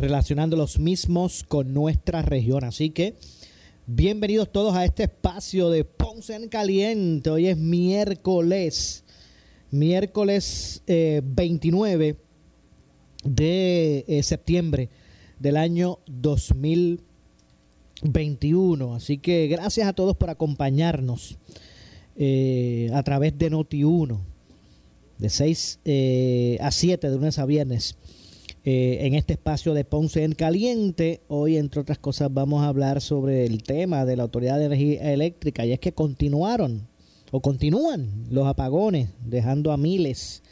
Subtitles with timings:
[0.00, 2.64] relacionando los mismos con nuestra región.
[2.64, 3.16] Así que
[3.86, 7.28] bienvenidos todos a este espacio de Ponce en Caliente.
[7.28, 9.04] Hoy es miércoles,
[9.70, 12.16] miércoles 29 eh,
[13.24, 14.88] de eh, septiembre
[15.38, 18.94] del año 2021.
[18.94, 21.36] Así que gracias a todos por acompañarnos
[22.16, 24.18] eh, a través de Noti1
[25.18, 27.98] de 6 eh, a 7 de lunes a viernes
[28.62, 31.22] eh, en este espacio de Ponce en Caliente.
[31.28, 35.12] Hoy, entre otras cosas, vamos a hablar sobre el tema de la Autoridad de Energía
[35.14, 36.86] Eléctrica y es que continuaron
[37.30, 40.42] o continúan los apagones, dejando a miles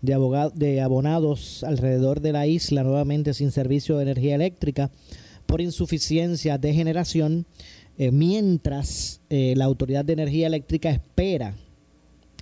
[0.00, 4.90] de, abogados, de abonados alrededor de la isla nuevamente sin servicio de energía eléctrica
[5.44, 7.44] por insuficiencia de generación,
[7.98, 11.54] eh, mientras la Autoridad de Energía Eléctrica espera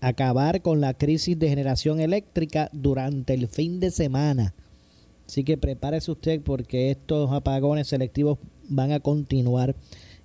[0.00, 4.55] acabar con la crisis de generación eléctrica durante el fin de semana.
[5.31, 9.77] Así que prepárese usted porque estos apagones selectivos van a continuar.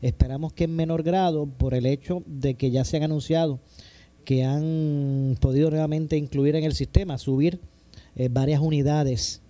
[0.02, 3.60] Esperamos que en menor grado por el hecho de que ya se han anunciado
[4.24, 7.60] que han podido nuevamente incluir en el sistema, subir
[8.16, 9.44] eh, varias unidades,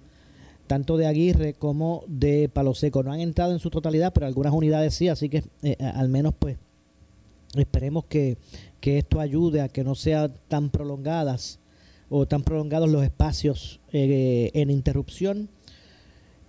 [0.68, 3.02] tanto de Aguirre como de Palo Seco.
[3.02, 6.34] No han entrado en su totalidad, pero algunas unidades sí, así que eh, al menos
[6.38, 6.58] pues
[7.56, 8.38] esperemos que
[8.82, 11.60] que esto ayude a que no sean tan prolongadas
[12.10, 15.50] o tan prolongados los espacios eh, en interrupción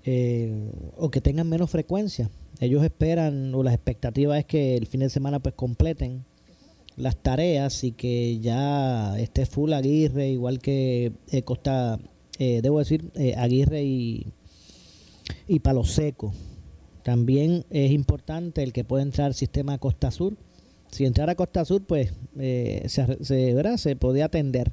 [0.04, 2.30] eh, o que tengan menos frecuencia.
[2.60, 6.24] Ellos esperan o la expectativa es que el fin de semana pues completen
[6.96, 11.98] las tareas y que ya esté full Aguirre, igual que eh, Costa,
[12.38, 14.32] debo decir, Aguirre y,
[15.46, 16.32] y Palo Seco.
[17.02, 20.36] También es importante el que pueda entrar al sistema Costa Sur
[20.90, 24.72] si entrara a Costa Sur, pues eh, se, se, se podía atender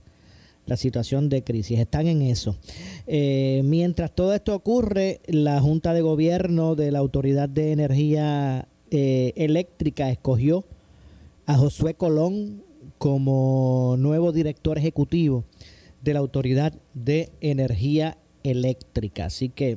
[0.66, 1.80] la situación de crisis.
[1.80, 2.58] Están en eso.
[3.08, 9.34] Eh, mientras todo esto ocurre, la Junta de Gobierno de la Autoridad de Energía eh,
[9.36, 10.66] Eléctrica escogió
[11.46, 12.64] a Josué Colón
[12.98, 15.44] como nuevo director ejecutivo
[16.02, 19.26] de la Autoridad de Energía Eléctrica.
[19.26, 19.76] Así que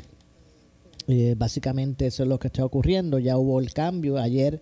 [1.36, 3.18] básicamente eso es lo que está ocurriendo.
[3.18, 4.18] Ya hubo el cambio.
[4.18, 4.60] Ayer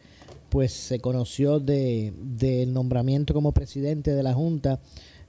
[0.54, 4.78] pues se conoció del de, nombramiento como presidente de la Junta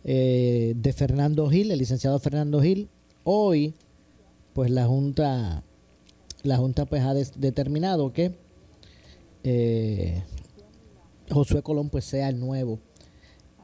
[0.07, 2.89] eh, de Fernando Gil, el licenciado Fernando Gil.
[3.23, 3.73] Hoy,
[4.53, 5.63] pues la Junta,
[6.43, 8.35] la Junta pues ha determinado que
[9.43, 10.21] eh,
[11.31, 12.79] Josué Colón pues sea el nuevo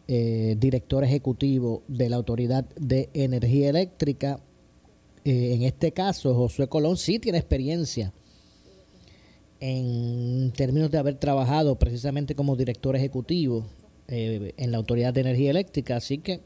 [0.07, 4.39] eh, director ejecutivo de la Autoridad de Energía Eléctrica.
[5.23, 8.13] en este caso, Josué Colón sí tiene experiencia
[9.59, 13.67] en términos de haber trabajado precisamente como director ejecutivo
[14.11, 16.41] eh, en la Autoridad de Energía Eléctrica, así que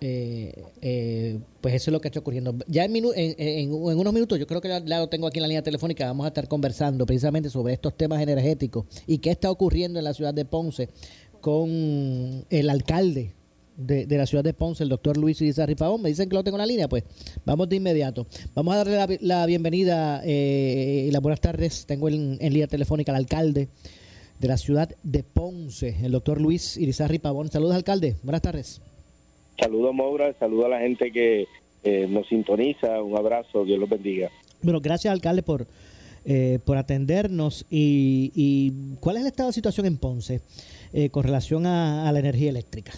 [0.00, 2.54] eh, eh, pues eso es lo que está ocurriendo.
[2.66, 5.62] Ya en, en, unos minutos, yo creo que ya lo tengo aquí en la línea
[5.62, 10.04] telefónica, vamos a estar conversando precisamente sobre estos temas energéticos y qué está ocurriendo en
[10.04, 10.88] la ciudad de Ponce
[11.40, 13.34] con el alcalde
[13.78, 16.02] de, la ciudad de Ponce, el doctor Luis Irizarry Pavón.
[16.02, 17.04] Me dicen que lo tengo en la línea, pues
[17.44, 18.26] vamos de inmediato.
[18.54, 21.86] Vamos a darle la, bienvenida eh, y las buenas tardes.
[21.86, 23.68] Tengo en, línea telefónica al alcalde
[24.38, 27.50] de la ciudad de Ponce, el doctor Luis Irizarry Pavón.
[27.50, 28.16] Saludos, alcalde.
[28.22, 28.80] Buenas tardes.
[29.58, 30.32] Saludos, Maura.
[30.38, 31.46] Saludos a la gente que
[31.82, 33.02] eh, nos sintoniza.
[33.02, 33.64] Un abrazo.
[33.64, 34.30] Dios los bendiga.
[34.62, 35.66] Bueno, gracias, alcalde, por,
[36.24, 37.66] eh, por atendernos.
[37.70, 40.40] Y, cuál es el estado de situación en Ponce
[41.10, 42.92] con relación a la energía eléctrica?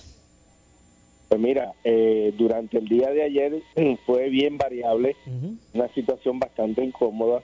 [1.30, 3.62] Pues mira, eh, durante el día de ayer
[4.04, 5.14] fue bien variable,
[5.72, 7.40] una situación bastante incómoda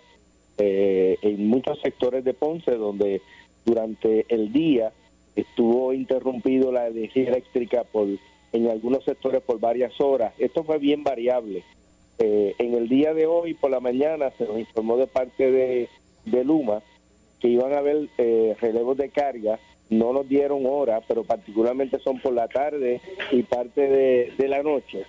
[0.58, 3.20] eh, en muchos sectores de Ponce, donde
[3.64, 4.93] durante el día
[5.35, 8.08] estuvo interrumpido la energía eléctrica por
[8.53, 10.32] en algunos sectores por varias horas.
[10.38, 11.64] Esto fue bien variable.
[12.19, 15.88] Eh, en el día de hoy, por la mañana, se nos informó de parte de,
[16.25, 16.82] de Luma
[17.41, 18.08] que iban a haber
[18.61, 19.58] relevos de carga
[19.91, 23.00] no nos dieron hora, pero particularmente son por la tarde
[23.31, 23.88] y parte
[24.37, 25.05] de, la noche.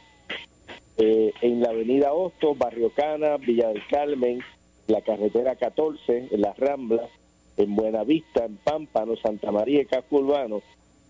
[0.97, 4.39] Eh, en la avenida Hostos, Barrio Cana, Villa del Carmen,
[4.87, 7.09] la carretera 14, en las Ramblas,
[7.57, 10.61] en Buenavista, en Pámpano, Santa María y Casco Urbano.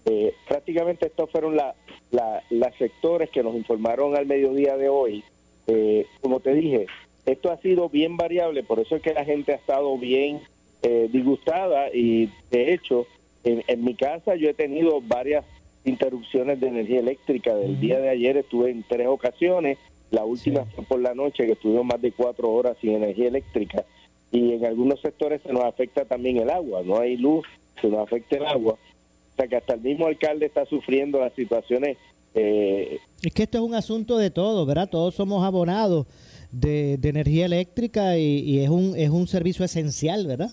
[0.05, 5.23] Eh, prácticamente estos fueron las sectores que nos informaron al mediodía de hoy.
[5.67, 6.87] Eh, como te dije,
[7.25, 10.41] esto ha sido bien variable, por eso es que la gente ha estado bien
[10.81, 13.05] eh, disgustada y de hecho
[13.43, 15.43] en, mi casa yo he tenido varias
[15.83, 17.55] interrupciones de energía eléctrica.
[17.55, 19.77] Del día de ayer estuve en tres ocasiones,
[20.11, 23.83] la última fue por la noche que estuvimos más de cuatro horas sin energía eléctrica
[24.31, 27.45] y en algunos sectores se nos afecta también el agua, no hay luz,
[27.81, 28.73] se nos afecta el agua.
[28.73, 31.97] O sea que hasta el mismo alcalde está sufriendo las situaciones.
[32.33, 34.89] Eh, es que esto es un asunto de todo, ¿verdad?
[34.89, 36.07] Todos somos abonados
[36.51, 40.51] de, energía eléctrica y, es, un, es un servicio esencial, ¿verdad?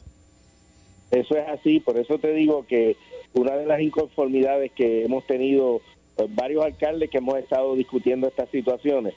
[1.10, 2.96] Eso es así, por eso te digo que
[3.34, 5.80] una de las inconformidades que hemos tenido
[6.16, 9.14] pues, varios alcaldes que hemos estado discutiendo estas situaciones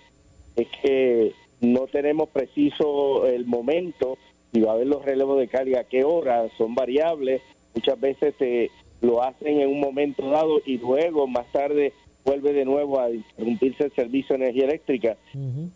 [0.58, 1.32] es que
[1.62, 4.18] no tenemos preciso el momento
[4.52, 7.42] y va a haber los relevos de carga, qué hora, son variables,
[7.74, 8.72] muchas veces te
[9.02, 11.94] lo hacen en un momento dado y luego más tarde
[12.26, 15.18] vuelve de nuevo a interrumpirse el servicio de energía eléctrica.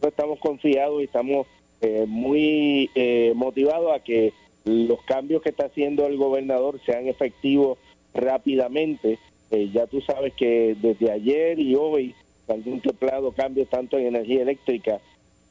[0.02, 1.48] estamos confiados y estamos
[1.82, 4.34] eh, muy eh, motivados a que
[4.66, 7.78] los cambios que está haciendo el gobernador sean efectivos
[8.14, 9.18] rápidamente.
[9.50, 12.16] Eh, ya tú sabes que desde ayer y hoy
[12.46, 15.00] se han contemplado cambios tanto en energía eléctrica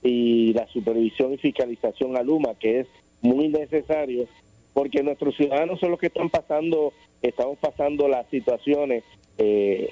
[0.02, 2.86] y la supervisión y fiscalización a Luma, que es
[3.20, 4.26] muy necesario,
[4.72, 6.92] porque nuestros ciudadanos son los que están pasando,
[7.22, 9.04] estamos pasando las situaciones,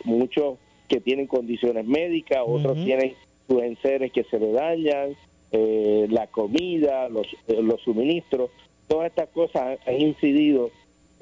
[0.04, 0.58] muchos
[0.88, 3.14] que tienen condiciones médicas, otros tienen
[3.46, 5.16] sus enseres que se le dañan,
[5.50, 8.50] eh, la comida, los, eh, los suministros,
[8.86, 10.70] todas estas cosas han, incidido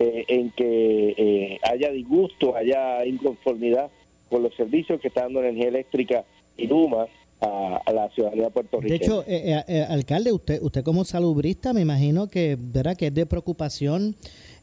[0.00, 3.90] eh, en que haya disgusto, haya inconformidad
[4.28, 6.24] con los servicios que está dando energía eléctrica
[6.56, 7.06] y Luma
[7.40, 8.98] a, la ciudadanía puertorriqueña.
[8.98, 12.96] De hecho, alcalde, usted usted como salubrista me imagino que, ¿verdad?
[12.96, 14.16] que es de preocupación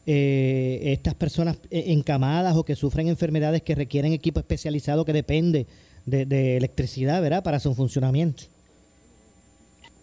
[0.06, 5.66] eh, estas personas eh, encamadas o que sufren enfermedades que requieren equipo especializado que depende
[6.04, 7.42] de, electricidad, ¿verdad?
[7.42, 8.44] Para su funcionamiento.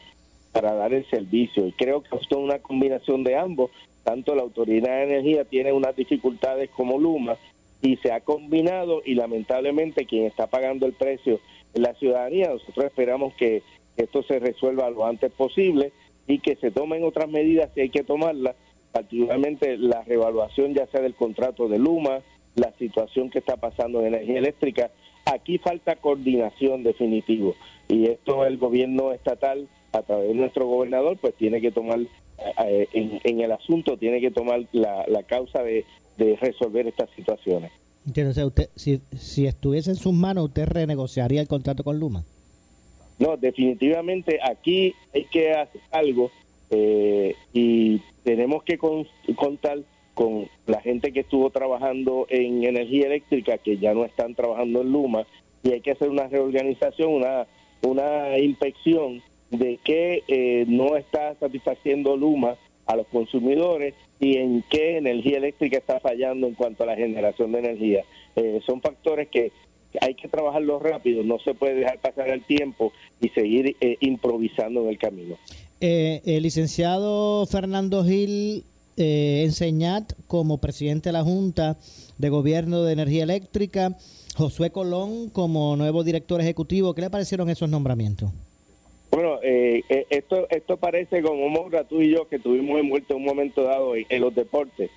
[0.52, 1.68] para dar el servicio.
[1.68, 3.72] Y creo que esto es una combinación de ambos.
[4.04, 7.38] Tanto la Autoridad de Energía tiene unas dificultades como Luma
[7.82, 11.40] y se ha combinado y lamentablemente quien está pagando el precio
[11.74, 12.50] la ciudadanía.
[12.50, 13.62] Nosotros esperamos que
[13.98, 15.92] esto se resuelva lo antes posible
[16.28, 18.56] y que se tomen otras medidas si hay que tomarlas,
[18.92, 22.20] particularmente la revaluación ya sea del contrato de Luma,
[22.56, 24.92] la situación que está pasando en energía eléctrica.
[25.26, 27.56] Aquí falta coordinación definitivo
[27.88, 32.00] y esto el gobierno estatal a través de nuestro gobernador pues tiene que tomar
[32.66, 35.86] eh, en, el asunto tiene que tomar la, la causa de,
[36.18, 37.72] de resolver estas situaciones.
[38.06, 42.26] Entiendo, usted, si, si estuviese en sus manos, ¿usted renegociaría el contrato con Luma?
[43.18, 46.32] No, definitivamente aquí hay que hacer algo
[46.70, 49.80] eh, y tenemos que contar
[50.14, 54.92] con la gente que estuvo trabajando en energía eléctrica, que ya no están trabajando en
[54.92, 55.26] Luma,
[55.64, 57.48] y hay que hacer una reorganización, una,
[57.82, 62.56] una inspección de qué eh, no está satisfaciendo Luma
[62.86, 67.52] a los consumidores y en qué energía eléctrica está fallando en cuanto a la generación
[67.52, 68.04] de energía.
[68.36, 69.52] Eh, son factores que
[70.02, 72.92] hay que trabajarlos rápido, no se puede dejar pasar el tiempo
[73.22, 75.38] y seguir eh, improvisando en el camino.
[75.80, 78.64] Eh, licenciado Fernando Gil
[78.98, 79.50] eh,
[80.28, 81.78] como presidente de la Junta
[82.18, 83.98] de Gobierno de Energía Eléctrica,
[84.36, 86.94] Josué Colón como nuevo director ejecutivo.
[86.94, 88.32] ¿Qué le parecieron esos nombramientos?
[89.12, 93.18] Bueno, eh, eh, esto esto parece como Moura, tú y yo, que tuvimos envueltos en
[93.18, 94.90] un momento dado en, los deportes.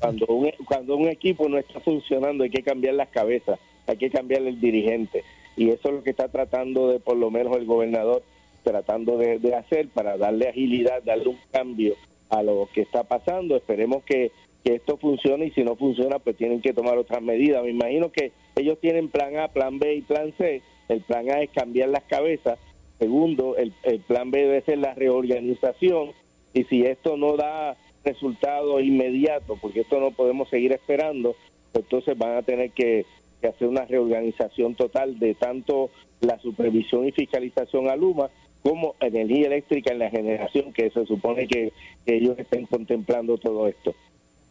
[0.00, 4.10] Cuando un, cuando un equipo no está funcionando hay que cambiar las cabezas, hay que
[4.10, 5.24] cambiar el dirigente.
[5.56, 8.22] Y eso es lo que está tratando de, por lo menos, el gobernador,
[8.62, 11.94] tratando de, hacer para darle agilidad, darle un cambio
[12.38, 13.56] a lo que está pasando.
[13.56, 14.32] Esperemos que,
[14.64, 17.62] que esto funcione y si no funciona, pues tienen que tomar otras medidas.
[17.64, 20.62] Me imagino que ellos tienen plan A, plan B y plan C.
[20.88, 22.58] El plan A es cambiar las cabezas
[22.98, 26.12] Segundo, el, plan B debe ser la reorganización
[26.52, 31.34] y si esto no da resultado inmediato, porque esto no podemos seguir esperando,
[31.72, 33.04] entonces van a tener que,
[33.46, 35.90] hacer una reorganización total de tanto
[36.22, 38.30] la supervisión y fiscalización a Luma
[38.64, 41.72] como energía eléctrica en la generación, que se supone que,
[42.06, 43.94] ellos estén contemplando todo esto.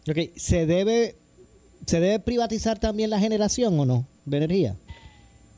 [0.10, 1.16] Ok, ¿se debe,
[1.86, 4.76] ¿se debe privatizar también la generación o no de energía?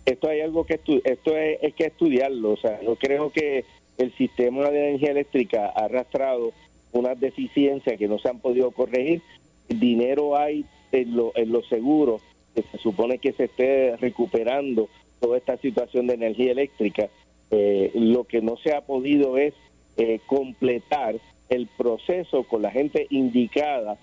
[0.05, 2.51] esto hay algo que esto es, que estudiarlo.
[2.51, 3.65] O sea, yo creo que
[3.97, 6.53] el sistema de energía eléctrica ha arrastrado
[6.91, 9.21] unas deficiencias que no se han podido corregir.
[9.67, 12.21] Dinero hay en, lo, en los seguros,
[12.53, 17.09] que se supone que se esté recuperando toda esta situación de energía eléctrica.
[17.57, 19.53] Eh, lo que no se ha podido es
[19.95, 21.15] eh, completar
[21.47, 23.97] el proceso con la gente indicada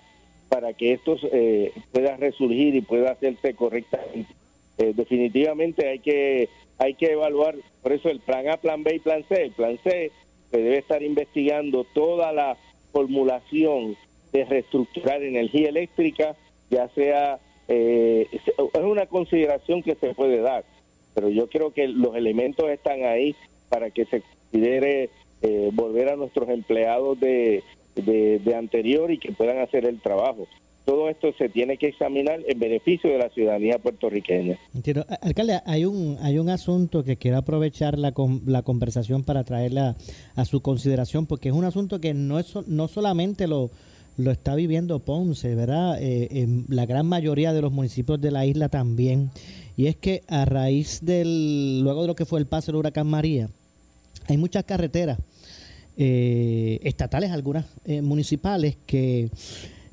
[0.49, 4.33] para que esto eh, pueda resurgir y pueda hacerse correctamente.
[4.75, 9.23] Definitivamente hay que hay que evaluar, por eso el plan A, plan B y plan
[9.29, 9.43] C.
[9.43, 10.11] El plan C
[10.49, 12.57] se debe estar investigando toda la
[12.91, 13.95] formulación
[14.31, 16.35] de reestructurar energía eléctrica,
[16.71, 18.27] ya sea, es
[18.75, 20.65] una consideración que se puede dar,
[21.13, 23.35] pero yo creo que los elementos están ahí
[23.69, 25.09] para que se considere
[25.41, 27.63] eh, volver a nuestros empleados de,
[27.95, 30.47] de anterior y que puedan hacer el trabajo
[30.85, 34.57] todo esto se tiene que examinar en beneficio de la ciudadanía puertorriqueña.
[35.21, 38.13] Alcalde, hay un, hay un asunto que quiero aprovechar la,
[38.45, 39.95] la conversación para traerla
[40.35, 43.71] a su consideración, porque es un asunto que no, es, no solamente lo,
[44.17, 46.01] lo está viviendo Ponce, ¿verdad?
[46.01, 49.31] Eh, en la gran mayoría de los municipios de la isla también.
[49.75, 53.07] Y es que a raíz del, luego de lo que fue el paso del huracán
[53.07, 53.49] María,
[54.27, 55.17] hay muchas carreteras
[55.95, 59.29] eh, estatales, algunas eh, municipales, que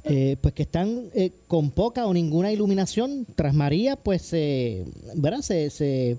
[0.04, 1.10] eh, pues que están
[1.46, 3.26] con poca o ninguna iluminación.
[3.34, 4.30] Tras María, pues,
[5.14, 5.42] ¿verdad?
[5.42, 6.16] Se, se,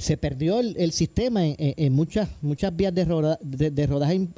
[0.00, 4.28] se perdió el, sistema en, muchas muchas vías de, de, rodaje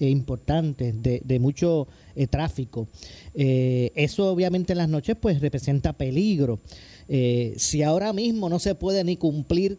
[0.00, 1.86] importantes, de, mucho
[2.30, 2.88] tráfico.
[3.34, 6.60] eso obviamente en las noches pues representa peligro.
[7.08, 9.78] Si ahora mismo no se puede ni cumplir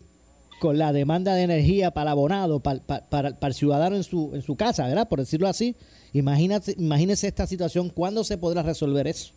[0.60, 4.32] con la demanda de energía para el abonado, para, para, para el ciudadano en su,
[4.34, 5.08] en su casa, ¿verdad?
[5.08, 5.76] Por decirlo así,
[6.14, 9.34] Imagínate, imagínese esta situación, ¿cuándo se podrá resolver eso?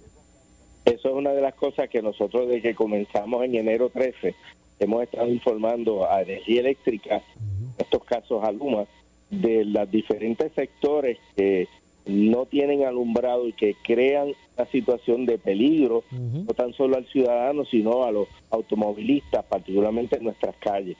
[0.84, 4.34] Eso es una de las cosas que nosotros desde que comenzamos en enero 13
[4.78, 8.86] hemos estado informando a Energía Eléctrica, en estos casos a Luma,
[9.28, 11.68] de los diferentes sectores que
[12.06, 17.64] no tienen alumbrado y que crean una situación de peligro, no tan solo al ciudadano,
[17.64, 20.96] sino a los automovilistas, particularmente en nuestras calles.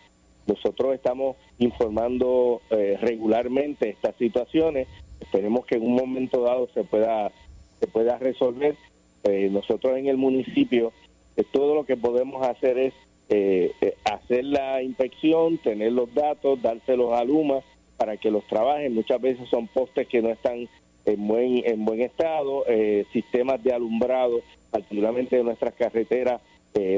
[0.47, 4.89] Nosotros estamos informando eh, regularmente estas situaciones
[5.21, 7.31] Esperemos que en un momento dado se pueda,
[7.79, 8.75] se pueda resolver.
[9.25, 10.93] Eh, nosotros en el municipio,
[11.37, 12.95] eh, todo lo que podemos hacer es
[13.29, 13.73] eh,
[14.05, 17.61] hacer la inspección, tener los datos, dárselos a Luma
[17.97, 18.95] para que los trabajen.
[18.95, 20.69] Muchas veces son postes que no están
[21.13, 22.65] en buen, en buen estado,
[23.13, 24.41] sistemas de alumbrado,
[24.71, 26.41] particularmente de nuestras carreteras,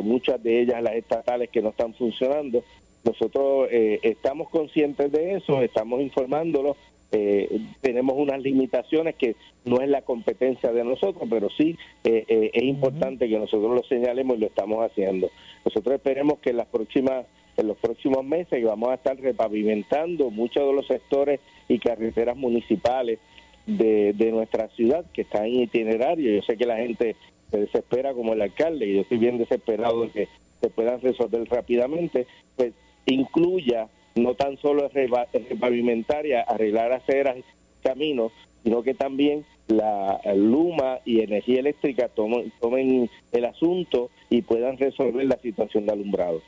[0.02, 2.62] muchas de ellas las estatales que no están funcionando.
[3.04, 6.76] Nosotros estamos conscientes de eso, estamos informándolos
[7.14, 12.50] eh, tenemos unas limitaciones que no es la competencia de nosotros, pero sí eh, eh,
[12.54, 15.30] es importante que nosotros lo señalemos y lo estamos haciendo.
[15.62, 20.66] Nosotros esperemos que en las próximas en los próximos meses vamos a estar repavimentando muchos
[20.66, 21.38] de los sectores
[21.68, 23.18] y carreteras municipales
[23.66, 26.34] de, de nuestra ciudad que están en itinerario.
[26.34, 27.16] Yo sé que la gente
[27.50, 30.28] se desespera como el alcalde y yo estoy bien desesperado de que
[30.60, 32.26] se puedan resolver rápidamente,
[32.56, 32.72] pues
[33.06, 37.36] incluya no tan solo repavimentar y arreglar aceras,
[37.82, 44.76] caminos, sino que también la Luma y Energía Eléctrica tomen, tomen el asunto y puedan
[44.78, 46.40] resolver la situación de alumbrado.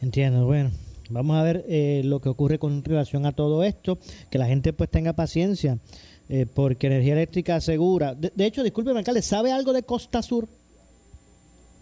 [0.00, 0.70] Entiendo, bueno.
[1.08, 4.72] Vamos a ver eh, lo que ocurre con relación a todo esto, que la gente
[4.72, 5.78] pues tenga paciencia.
[6.28, 8.14] Eh, porque Energía Eléctrica asegura.
[8.14, 10.48] De, hecho, discúlpeme, alcalde, ¿sabe algo de Costa Sur?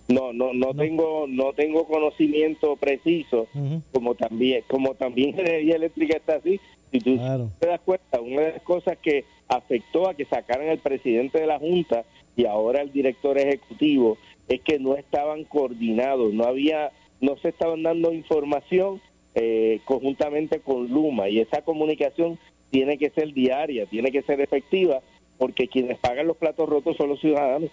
[0.08, 3.48] No, no, no, tengo, no tengo conocimiento preciso,
[3.90, 6.60] como también, como también Energía Eléctrica está así.
[6.92, 7.18] Si tú
[7.58, 11.46] te das cuenta, una de las cosas que afectó a que sacaran el presidente de
[11.46, 12.04] la Junta
[12.36, 17.82] y ahora el director ejecutivo es que no estaban coordinados, no había, no se estaban
[17.82, 19.00] dando información
[19.34, 22.38] eh, conjuntamente con Luma y esa comunicación
[22.74, 24.98] tiene que ser diaria, tiene que ser efectiva,
[25.38, 27.70] porque quienes pagan los platos rotos son los ciudadanos.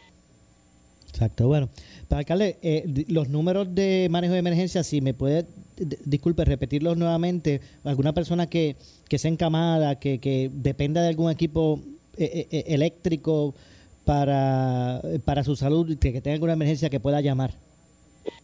[1.10, 1.70] Exacto, bueno.
[2.08, 5.48] Para alcalde, eh, los números de manejo de emergencia, si me puede,
[6.06, 8.76] disculpe, repetirlos nuevamente, alguna persona que,
[9.10, 11.80] que sea encamada, que, que dependa de algún equipo
[12.16, 13.56] eh, eh, eléctrico
[14.06, 17.56] para, para su salud, que, que tenga alguna emergencia que pueda llamar.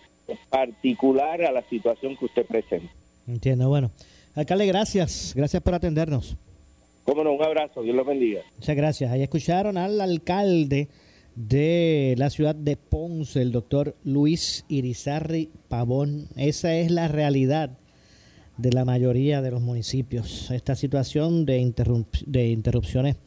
[0.50, 2.92] particular a la situación que usted presenta.
[3.28, 3.92] Entiendo, bueno.
[4.36, 6.36] Alcalde, gracias, gracias por atendernos.
[7.06, 8.42] Cómo no, un abrazo, Dios los bendiga.
[8.56, 9.12] Muchas gracias.
[9.12, 10.88] Ahí escucharon al alcalde
[11.36, 16.28] de la ciudad de Ponce, el doctor Luis Irizarri Pavón.
[16.36, 17.78] Esa es la realidad
[18.58, 20.52] de la mayoría de los municipios.
[20.52, 21.74] Esta situación de,
[22.28, 23.18] de interrupciones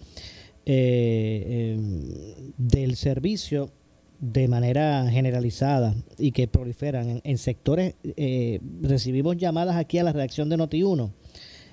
[0.64, 3.70] eh, em, del servicio
[4.18, 10.48] de manera generalizada y que proliferan en, sectores, eh, recibimos llamadas aquí a la redacción
[10.48, 11.12] de Noti1,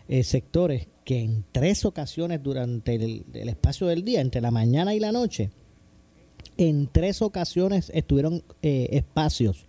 [0.09, 4.99] eh, sectores que en tres ocasiones durante el espacio del día, entre la mañana y
[4.99, 5.51] la noche,
[6.57, 9.65] en tres ocasiones estuvieron eh, espacios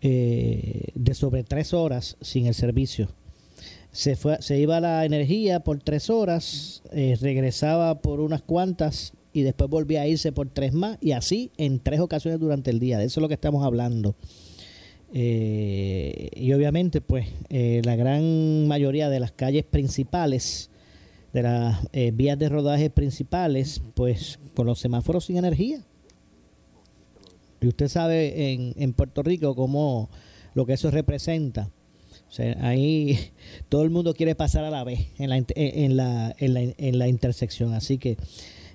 [0.00, 3.08] eh, de sobre tres horas sin el servicio.
[3.92, 9.42] Se, fue, se iba la energía por tres horas, eh, regresaba por unas cuantas y
[9.42, 12.98] después volvía a irse por tres más y así en tres ocasiones durante el día.
[12.98, 14.14] De eso es lo que estamos hablando.
[15.12, 20.70] y obviamente pues la gran mayoría de las calles principales
[21.34, 25.84] de las vías de rodaje principales pues con los semáforos sin energía
[27.62, 30.10] y usted sabe en, en Puerto Rico cómo
[30.54, 31.70] lo que eso representa.
[32.28, 33.18] O sea, ahí
[33.68, 37.74] todo el mundo quiere pasar a la vez en la, en la, en la, intersección.
[37.74, 38.16] Así que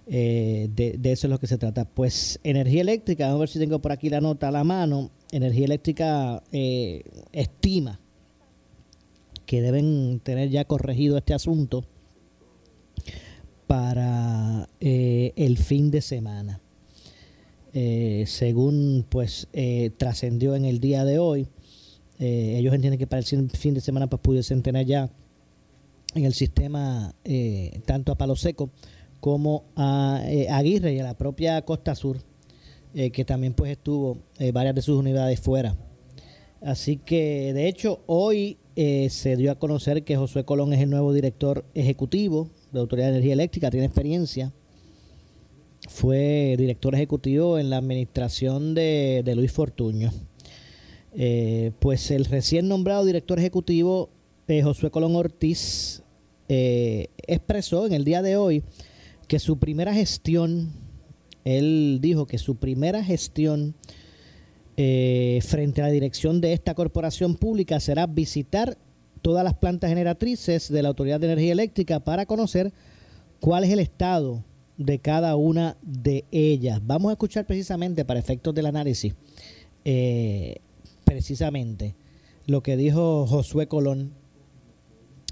[0.06, 1.86] eh, de, eso es lo que se trata.
[1.86, 5.12] Pues energía eléctrica, vamos a ver si tengo por aquí la nota a la mano.
[5.32, 8.00] Energía eléctrica eh, estima
[9.46, 11.86] que deben tener ya corregido este asunto
[13.66, 16.62] para eh, el fin de semana.
[17.80, 21.48] Eh, según pues eh, trascendió en el día de hoy.
[22.18, 25.12] Eh, ellos entienden que para el fin de semana pues pudiesen tener ya
[26.16, 27.14] en el sistema
[27.86, 28.72] tanto a Palo Seco
[29.20, 32.18] como a Aguirre y a la propia Costa Sur,
[32.96, 34.18] que también pues estuvo
[34.52, 35.78] varias de sus unidades fuera.
[36.62, 41.14] Así que de hecho hoy se dio a conocer que Josué Colón es el nuevo
[41.14, 44.52] director ejecutivo de Autoridad de Energía Eléctrica, tiene experiencia
[45.98, 50.12] fue director ejecutivo en la administración de, Luis Fortuño.
[51.16, 54.12] Eh, pues el recién nombrado director ejecutivo
[54.48, 56.04] eh, Josué Colón Ortiz
[56.50, 58.64] eh, expresó en el día de hoy
[59.28, 60.72] que su primera gestión,
[61.44, 63.74] él dijo que su primera gestión
[64.76, 68.78] frente a la dirección de esta corporación pública será visitar
[69.24, 72.72] todas las plantas generatrices de la Autoridad de Energía Eléctrica para conocer
[73.40, 74.44] cuál es el estado
[74.78, 76.82] de cada una de ellas.
[76.86, 79.16] Vamos a escuchar precisamente, para efectos del análisis,
[79.86, 80.58] eh,
[81.04, 81.96] precisamente
[82.48, 84.14] lo que dijo Josué Colón,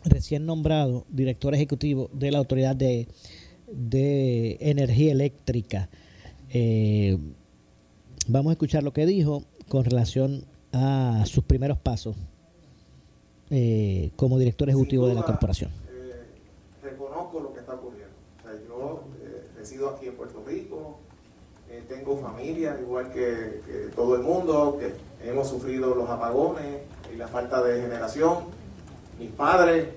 [0.03, 3.08] recién nombrado director ejecutivo de la Autoridad de,
[4.60, 5.89] Energía Eléctrica.
[6.49, 7.17] Eh,
[8.27, 12.15] vamos a escuchar lo que dijo con relación a sus primeros pasos
[13.49, 15.71] eh, como director ejecutivo de la corporación.
[16.84, 18.13] reconozco lo que está ocurriendo.
[18.67, 19.03] yo
[19.65, 20.99] resido aquí en Puerto Rico,
[21.71, 24.93] eh, tengo familia, igual que, todo el mundo, que
[25.28, 28.43] hemos sufrido los apagones y la falta de generación.
[29.17, 29.88] Mis padres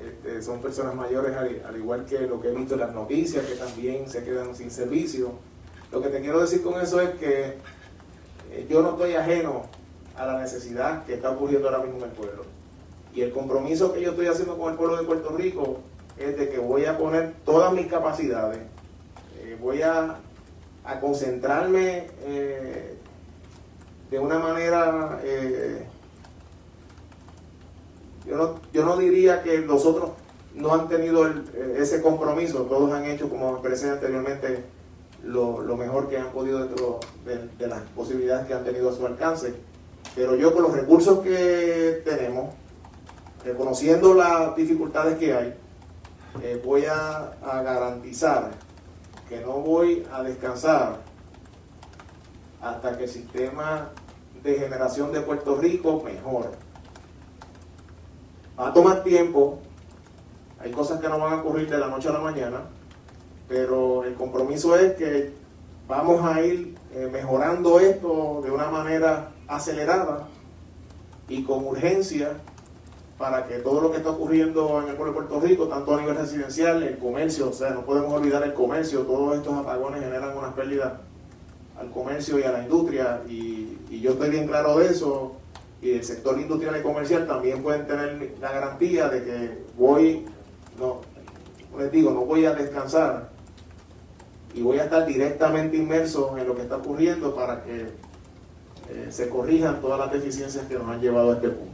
[0.00, 3.54] este, son personas mayores, al, igual que lo que he visto en las noticias, que
[3.54, 5.34] también se quedan sin servicio.
[5.92, 7.58] Lo que te quiero decir con eso es que
[8.50, 9.66] eh, yo no estoy ajeno
[10.16, 12.46] a la necesidad que está ocurriendo ahora mismo en el pueblo.
[13.14, 15.78] Y el compromiso que yo estoy haciendo con el pueblo de Puerto Rico
[16.22, 18.58] es de que voy a poner todas mis capacidades,
[19.40, 20.18] eh, voy a,
[21.00, 22.96] concentrarme eh,
[24.10, 25.86] de una manera, eh,
[28.26, 30.10] yo, no, yo no diría que los otros
[30.54, 31.32] no han tenido
[31.76, 34.64] ese compromiso, todos han hecho, como expresé anteriormente,
[35.24, 39.54] lo, mejor que han podido dentro de, las posibilidades que han tenido a su alcance.
[40.14, 42.54] Pero yo con los recursos que tenemos,
[43.44, 45.54] reconociendo las dificultades que hay,
[46.40, 48.50] eh, voy a, garantizar
[49.28, 51.00] que no voy a descansar
[52.60, 53.90] hasta que el sistema
[54.42, 56.50] de generación de Puerto Rico mejore.
[58.58, 59.58] Va a tomar tiempo,
[60.60, 62.60] hay cosas que no van a ocurrir de la noche a la mañana,
[63.48, 65.34] pero el compromiso es que
[65.86, 70.28] vamos a ir eh, mejorando esto de una manera acelerada
[71.28, 72.38] y con urgencia
[73.22, 76.00] para que todo lo que está ocurriendo en el pueblo de Puerto Rico, tanto a
[76.00, 80.36] nivel residencial, el comercio, o sea, no podemos olvidar el comercio, todos estos apagones generan
[80.36, 80.94] unas pérdidas
[81.78, 85.36] al comercio y a la industria, y, yo estoy bien claro de eso,
[85.80, 90.26] y el sector industrial y comercial también pueden tener la garantía de que voy,
[90.76, 91.02] no,
[91.78, 93.28] les digo, no voy a descansar
[94.52, 99.28] y voy a estar directamente inmerso en lo que está ocurriendo para que eh, se
[99.28, 101.71] corrijan todas las deficiencias que nos han llevado a este punto.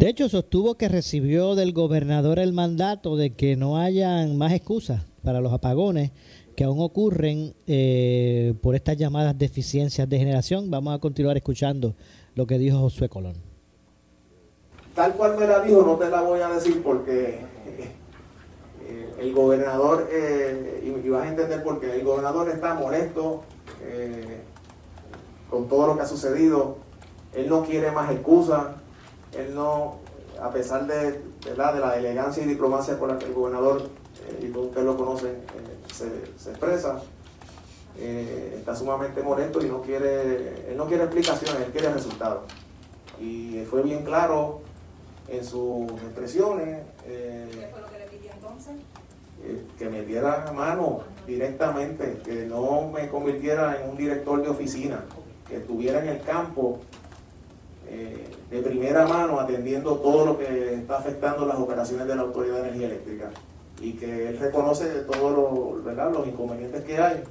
[0.00, 5.02] De hecho, sostuvo que recibió del gobernador el mandato de que no hayan más excusas
[5.22, 6.10] para los apagones
[6.56, 10.70] que aún ocurren eh, por estas llamadas deficiencias de generación.
[10.70, 11.96] Vamos a continuar escuchando
[12.34, 13.34] lo que dijo Josué Colón.
[14.94, 17.40] Tal cual me la dijo, no te la voy a decir porque
[18.88, 23.42] eh, el gobernador, eh, y, vas a entender por qué, el gobernador está molesto
[23.82, 24.40] eh,
[25.50, 26.78] con todo lo que ha sucedido,
[27.34, 28.79] él no quiere más excusas,
[29.36, 29.98] él no,
[30.40, 33.88] a pesar de, de la elegancia y diplomacia con la que el gobernador,
[34.40, 35.36] y todos ustedes lo conocen,
[35.92, 37.02] se, expresa,
[37.98, 42.42] está sumamente molesto y no quiere, él no quiere explicaciones, él quiere resultados.
[43.20, 44.62] Y fue bien claro
[45.28, 46.82] en sus expresiones.
[47.06, 47.68] Eh,
[49.78, 55.04] que me diera mano directamente, que no me convirtiera en un director de oficina,
[55.48, 56.80] que estuviera en el campo
[57.90, 62.56] eh, de primera mano atendiendo todo lo que está afectando las operaciones de la Autoridad
[62.56, 63.30] de Energía Eléctrica.
[63.80, 67.22] Y que él reconoce todos los inconvenientes que hay,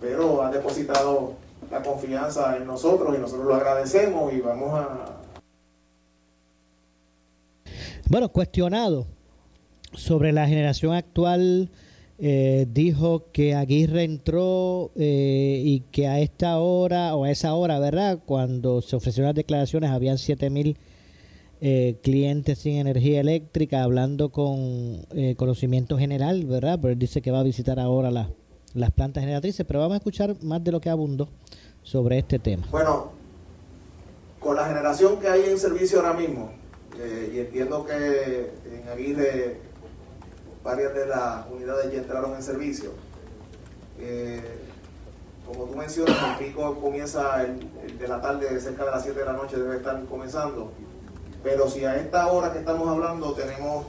[0.00, 1.34] pero ha depositado
[1.70, 5.16] la confianza en nosotros y nosotros lo agradecemos y vamos a...
[8.08, 9.06] Bueno, cuestionado
[9.92, 11.70] sobre la generación actual,
[12.18, 17.78] eh, dijo que Aguirre entró eh, y que a esta hora, o a esa hora,
[17.78, 18.20] ¿verdad?
[18.24, 20.78] Cuando se ofrecieron las declaraciones, habían 7 mil
[21.60, 25.04] eh, clientes sin energía eléctrica, hablando con
[25.36, 26.78] conocimiento general, ¿verdad?
[26.80, 30.36] Pero él dice que va a visitar ahora las plantas generatrices, pero vamos a escuchar
[30.42, 31.28] más de lo que abundó
[31.82, 32.66] sobre este tema.
[32.70, 33.10] Bueno,
[34.40, 36.50] con la generación que hay en servicio ahora mismo,
[37.32, 39.65] y entiendo que en Aguirre
[40.66, 42.90] varias de las unidades ya entraron en servicio.
[44.00, 44.42] Eh,
[45.46, 49.24] como tú mencionas, el pico comienza el, de la tarde, cerca de las 7 de
[49.24, 50.72] la noche debe estar comenzando.
[51.44, 53.86] Pero si a esta hora que estamos hablando tenemos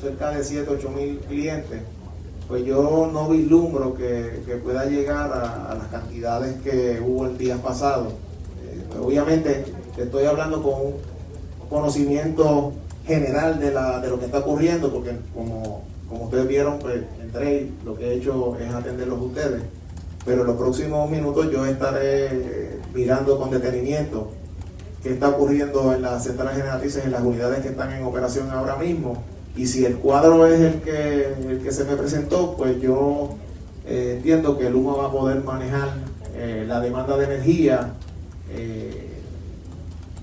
[0.00, 1.82] cerca de 7, 8 mil clientes,
[2.48, 8.12] pues yo no vislumbro que, pueda llegar a, las cantidades que hubo el día pasado.
[8.64, 9.66] Eh, obviamente
[9.98, 10.94] estoy hablando con un
[11.68, 12.72] conocimiento
[13.06, 17.96] general de lo que está ocurriendo, porque como como ustedes vieron, pues entré y lo
[17.96, 19.62] que he hecho es atenderlos ustedes.
[20.24, 24.30] Pero en los próximos minutos yo estaré mirando con detenimiento
[25.06, 28.76] qué está ocurriendo en las centrales generatrices, en las unidades que están en operación ahora
[28.76, 29.22] mismo.
[29.56, 33.36] Y si el cuadro es el que, el que se me presentó, pues yo
[33.86, 35.90] eh, entiendo que el Luma va a poder manejar
[36.34, 37.92] eh, la demanda de energía
[38.50, 39.12] eh,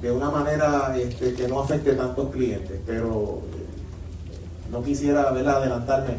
[0.02, 2.78] de una manera este, que no afecte tantos clientes.
[2.86, 3.42] Pero
[4.74, 6.16] no quisiera adelantarme.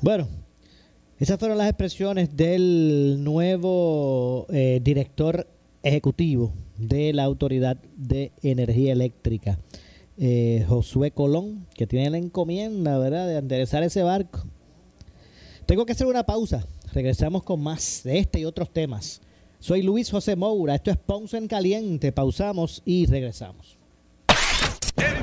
[0.00, 0.28] Bueno,
[1.18, 5.46] esas fueron las expresiones del nuevo eh, director
[5.82, 9.58] ejecutivo de la Autoridad de Energía Eléctrica,
[10.16, 14.44] eh, Josué Colón, que tiene la encomienda, ¿verdad?, de enderezar ese barco.
[15.66, 16.64] Tengo que hacer una pausa.
[16.92, 19.20] Regresamos con más de este y otros temas.
[19.58, 20.74] Soy Luis José Moura.
[20.74, 22.12] Esto es Ponce en Caliente.
[22.12, 23.81] Pausamos y regresamos.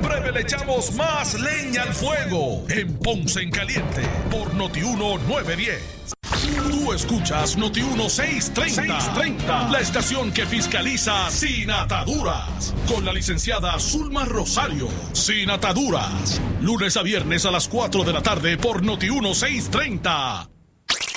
[0.00, 6.14] En breve le echamos más leña al fuego en Ponce en Caliente por Notiuno 910.
[6.70, 14.88] Tú escuchas Noti 630, la estación que fiscaliza sin ataduras, con la licenciada Zulma Rosario.
[15.12, 20.48] Sin ataduras, lunes a viernes a las 4 de la tarde por Noti 630.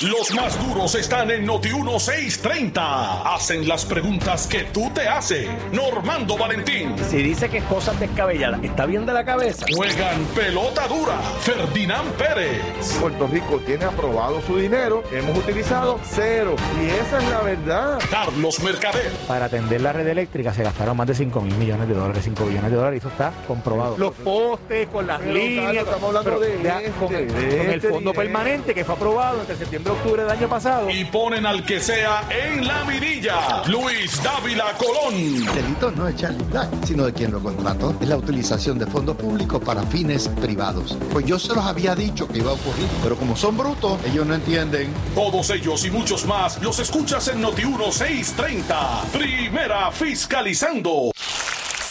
[0.02, 3.34] Los más duros están en Noti 1630.
[3.36, 5.48] Hacen las preguntas que tú te haces.
[5.72, 6.96] Normando Valentín.
[7.10, 9.66] Si dice que es cosas descabelladas, ¿está bien de la cabeza?
[9.74, 11.18] Juegan pelota dura.
[11.42, 12.62] Ferdinand Pérez.
[13.00, 15.04] Puerto Rico tiene aprobado su dinero.
[15.12, 16.56] Hemos utilizado cero.
[16.82, 18.00] Y esa es la verdad.
[18.10, 19.10] Carlos Mercader.
[19.28, 22.46] Para atender la red eléctrica se gastaron más de 5 mil millones de dólares, 5
[22.46, 22.98] billones de dólares.
[22.98, 23.98] Y eso está comprobado.
[23.98, 25.76] Los postes, con las Pero, líneas.
[25.86, 28.14] Estamos hablando pero, de vea, este, con, el, de con el este fondo dinero.
[28.14, 30.90] permanente que fue aprobado entre septiembre y octubre del año pasado.
[30.90, 33.64] Y ponen al que sea en la mirilla.
[33.68, 35.14] Luis Dávila Colón.
[35.14, 37.96] El delito no es Charlie Black, sino de quien lo contrató.
[38.00, 40.98] Es la utilización de fondos públicos para fines privados.
[41.12, 44.26] Pues yo se los había dicho que iba a ocurrir, pero como son brutos, ellos
[44.26, 44.94] no entienden.
[45.16, 49.04] Todos ellos y muchos más los escuchas en Noti 1630.
[49.14, 51.12] Primera fiscalizando.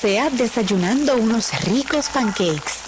[0.01, 2.82] Sea desayunando unos ricos pancakes.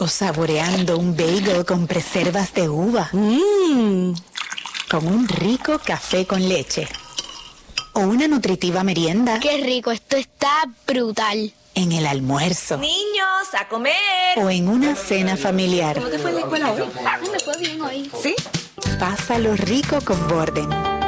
[0.00, 3.10] O saboreando un bagel con preservas de uva.
[3.12, 4.12] Mmm.
[4.88, 6.86] Con un rico café con leche.
[7.94, 9.40] O una nutritiva merienda.
[9.40, 11.52] Qué rico, esto está brutal.
[11.74, 12.76] En el almuerzo.
[12.76, 13.92] Niños, a comer.
[14.36, 15.96] O en una cena familiar.
[15.96, 16.82] ¿Cómo te fue en la escuela hoy?
[17.32, 18.08] Me fue bien hoy.
[18.22, 18.36] ¿Sí?
[19.00, 21.07] Pásalo rico con Borden.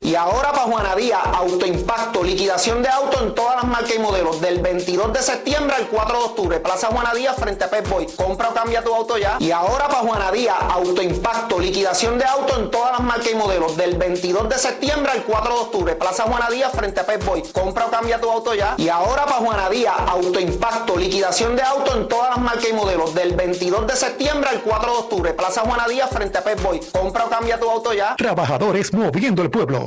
[0.00, 4.40] Y ahora para Juana Díaz, autoimpacto, liquidación de auto en todas las marcas y modelos,
[4.40, 8.06] del 22 de septiembre al 4 de octubre, Plaza Juana Díaz frente a Pep Boy.
[8.06, 9.36] Compra o cambia tu auto ya.
[9.40, 13.76] Y ahora para Juana Díaz, autoimpacto, liquidación de auto en todas las marcas y modelos,
[13.76, 17.42] del 22 de septiembre al 4 de octubre, Plaza Juana Díaz frente a Pep Boy.
[17.52, 18.74] Compra o cambia tu auto ya.
[18.76, 23.14] Y ahora para Juana Díaz, autoimpacto, liquidación de auto en todas las marcas y modelos,
[23.14, 26.80] del 22 de septiembre al 4 de octubre, Plaza Juana Díaz frente a Pep Boy.
[26.92, 28.14] Compra o cambia tu auto ya.
[28.16, 29.85] Trabajadores moviendo el pueblo.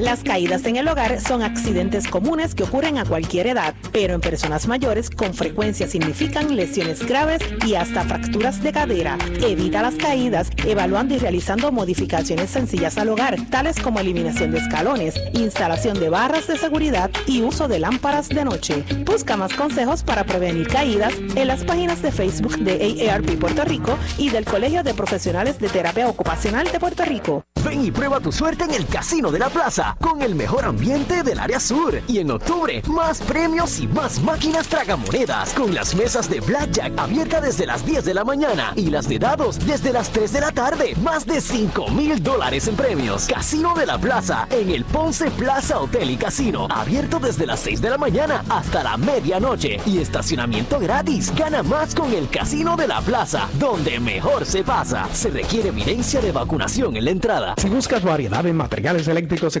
[0.00, 4.22] Las caídas en el hogar son accidentes comunes que ocurren a cualquier edad, pero en
[4.22, 9.18] personas mayores con frecuencia significan lesiones graves y hasta fracturas de cadera.
[9.42, 15.16] Evita las caídas evaluando y realizando modificaciones sencillas al hogar, tales como eliminación de escalones,
[15.34, 18.82] instalación de barras de seguridad y uso de lámparas de noche.
[19.04, 23.98] Busca más consejos para prevenir caídas en las páginas de Facebook de AARP Puerto Rico
[24.16, 27.44] y del Colegio de Profesionales de Terapia Ocupacional de Puerto Rico.
[27.62, 31.22] Ven y prueba tu suerte en el Casino de la Plaza con el mejor ambiente
[31.22, 32.00] del área sur.
[32.06, 37.42] Y en octubre, más premios y más máquinas tragamonedas con las mesas de Blackjack abiertas
[37.42, 40.52] desde las 10 de la mañana y las de dados desde las 3 de la
[40.52, 40.94] tarde.
[41.02, 43.26] Más de 5 mil dólares en premios.
[43.26, 46.66] Casino de la Plaza en el Ponce Plaza Hotel y Casino.
[46.70, 49.78] Abierto desde las 6 de la mañana hasta la medianoche.
[49.86, 51.32] Y estacionamiento gratis.
[51.34, 55.08] Gana más con el Casino de la Plaza, donde mejor se pasa.
[55.12, 57.54] Se requiere evidencia de vacunación en la entrada.
[57.56, 59.60] Si buscas variedad en materiales eléctricos de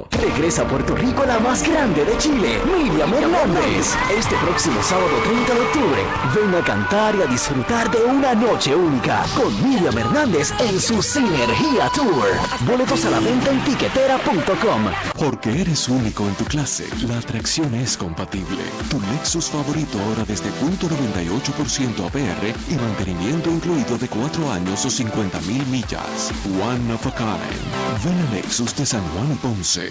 [0.09, 3.95] Regresa a Puerto Rico la más grande de Chile, Miriam Hernández.
[4.17, 6.01] Este próximo sábado 30 de octubre,
[6.35, 11.01] ven a cantar y a disfrutar de una noche única con Miriam Hernández en su
[11.01, 12.27] Sinergia Tour.
[12.61, 14.85] Boletos a la venta en tiquetera.com.
[15.17, 18.63] Porque eres único en tu clase, la atracción es compatible.
[18.89, 24.89] Tu Lexus favorito ahora desde punto .98% APR y mantenimiento incluido de 4 años o
[24.89, 26.31] 50 mil millas.
[26.61, 28.03] One of a kind.
[28.03, 29.90] Ven a Lexus de San Juan Ponce.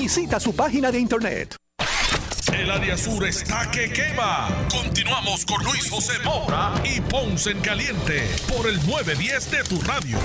[0.00, 1.56] Visita su página de internet.
[2.58, 4.48] El área sur está que quema.
[4.70, 10.16] Continuamos con Luis José Moura y Ponce en Caliente por el 910 de tu radio.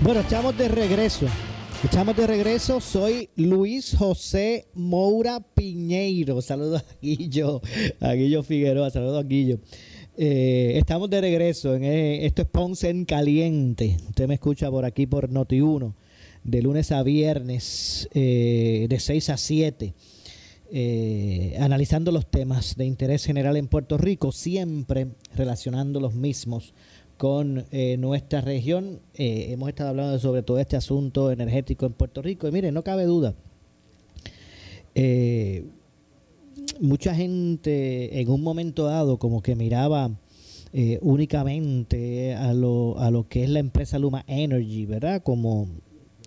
[0.00, 1.26] Bueno, estamos de regreso.
[1.84, 2.80] Estamos de regreso.
[2.80, 6.42] Soy Luis José Moura Piñeiro.
[6.42, 7.62] Saludos a Guillo,
[8.00, 8.90] a Guillo Figueroa.
[8.90, 9.60] Saludos a Guillo.
[10.20, 11.76] Eh, estamos de regreso.
[11.76, 13.98] En, eh, esto es Ponce en Caliente.
[14.08, 15.94] Usted me escucha por aquí por Noti1,
[16.42, 19.94] de lunes a viernes, eh, de 6 a 7,
[21.60, 26.74] analizando los temas de interés general en Puerto Rico, siempre relacionando los mismos
[27.16, 27.64] con
[27.98, 29.00] nuestra región.
[29.14, 32.48] hemos estado hablando sobre todo este asunto energético en Puerto Rico.
[32.48, 33.36] Y mire, no cabe duda.
[36.80, 40.10] Mucha gente en un momento dado como que miraba
[40.72, 45.22] eh, únicamente a lo, a lo que es la empresa Luma Energy, ¿verdad?
[45.22, 45.68] Como,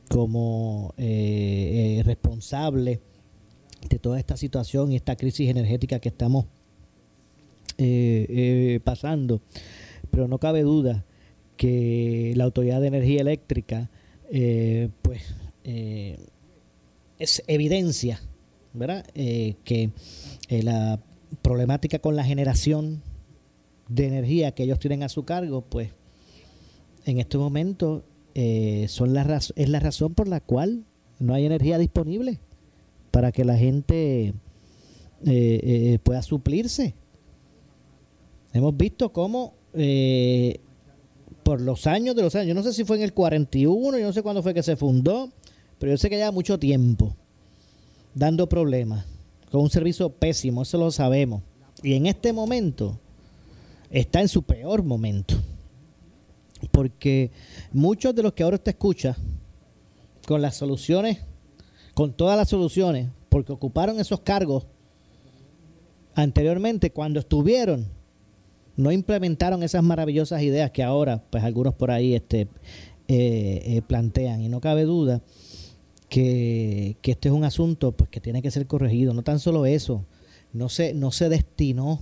[0.09, 3.01] como eh, eh, responsable
[3.87, 6.45] de toda esta situación y esta crisis energética que estamos
[8.83, 9.41] pasando.
[10.11, 11.03] Pero no cabe duda
[11.57, 13.89] que la Autoridad de Energía Eléctrica,
[15.01, 15.33] pues,
[15.63, 18.21] es evidencia,
[18.73, 19.05] ¿verdad?
[19.13, 19.91] que
[20.49, 20.99] la
[21.41, 23.01] problemática con la generación
[23.87, 25.89] de energía que ellos tienen a su cargo, pues
[27.05, 28.03] en este momento
[28.35, 30.85] eh, son la es la razón por la cual
[31.19, 32.39] no hay energía disponible
[33.11, 34.33] para que la gente eh,
[35.25, 36.95] eh, pueda suplirse.
[38.53, 39.53] Hemos visto cómo
[41.43, 44.05] por los años de los años, yo no sé si fue en el 41, yo
[44.05, 45.31] no sé cuándo fue que se fundó,
[45.79, 47.15] pero yo sé que lleva mucho tiempo
[48.13, 49.05] dando problemas,
[49.51, 51.41] con un servicio pésimo, eso lo sabemos.
[51.83, 52.99] Y en este momento
[53.89, 55.35] está en su peor momento.
[56.71, 57.31] Porque
[57.71, 59.17] muchos de los que ahora usted escucha,
[60.27, 61.19] con las soluciones,
[61.93, 64.65] con todas las soluciones, porque ocuparon esos cargos
[66.13, 67.87] anteriormente, cuando estuvieron,
[68.75, 72.41] no implementaron esas maravillosas ideas que ahora, pues algunos por ahí este,
[73.07, 74.41] eh, eh, plantean.
[74.41, 75.21] Y no cabe duda
[76.11, 79.13] que, que, este es un asunto pues, que tiene que ser corregido.
[79.13, 80.05] No tan solo eso,
[80.51, 82.01] no se, no se destinó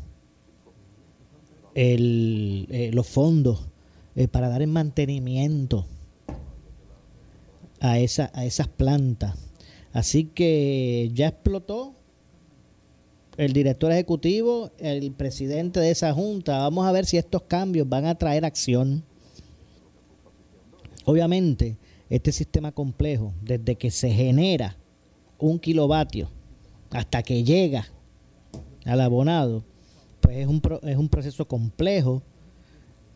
[1.76, 3.68] el, eh, los fondos
[4.16, 5.86] eh, para dar el mantenimiento
[7.80, 9.36] a, esa, a esas plantas.
[9.94, 11.94] Así que ya explotó
[13.38, 16.58] el director ejecutivo, el presidente de esa junta.
[16.58, 19.04] Vamos a ver si estos cambios van a traer acción.
[21.06, 21.78] Obviamente,
[22.10, 24.78] este sistema complejo, desde que se genera
[25.38, 26.30] un kilovatio
[26.92, 27.88] hasta que llega
[28.86, 29.64] al abonado,
[30.22, 32.24] pues es un, es un proceso complejo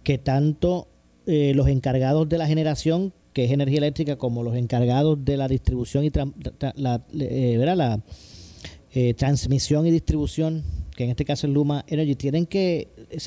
[0.03, 0.88] que tanto
[1.25, 5.47] eh, los encargados de la generación, que es energía eléctrica, como los encargados de la
[5.47, 6.12] distribución y
[7.19, 7.99] eh,
[8.91, 10.63] eh, transmisión y distribución,
[10.95, 13.19] que en este caso es Luma Energy, tienen que, o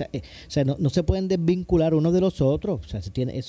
[0.49, 3.43] sea, no, se pueden desvincular unos de los otros, o sea, se tiene,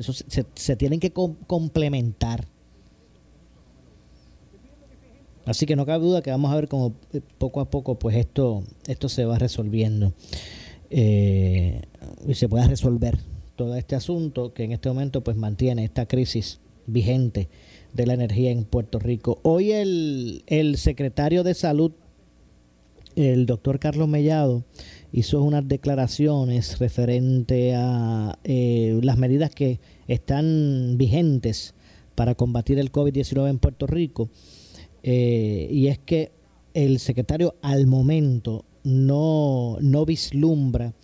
[0.00, 2.46] eso, se, se, tienen que complementar.
[5.46, 8.16] Así que no cabe duda que vamos a ver cómo eh, poco a poco pues
[8.16, 10.12] esto, esto se va resolviendo
[10.90, 11.82] eh,
[12.26, 13.18] y se pueda resolver
[13.56, 17.48] todo este asunto que en este momento pues mantiene esta crisis vigente
[17.92, 19.38] de la energía en Puerto Rico.
[19.42, 21.92] Hoy el, el secretario de salud,
[23.20, 24.64] el doctor Carlos Mellado,
[25.12, 31.74] hizo unas declaraciones referente a eh, las medidas que están vigentes
[32.14, 34.30] para combatir el COVID-19 en Puerto Rico.
[35.02, 36.32] Eh, y es que
[36.74, 40.94] el secretario al momento no, no vislumbra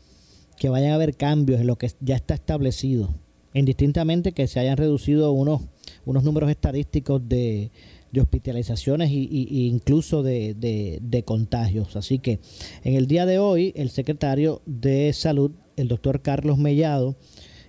[0.59, 3.15] que vayan a haber cambios en lo que ya está establecido,
[3.53, 5.63] indistintamente que se hayan reducido unos,
[6.05, 7.71] unos números estadísticos de,
[8.13, 11.97] de hospitalizaciones y, incluso de, de, contagios.
[11.97, 12.41] Así que
[12.85, 17.17] en el día de hoy el secretario de Salud, el doctor Carlos Mellado,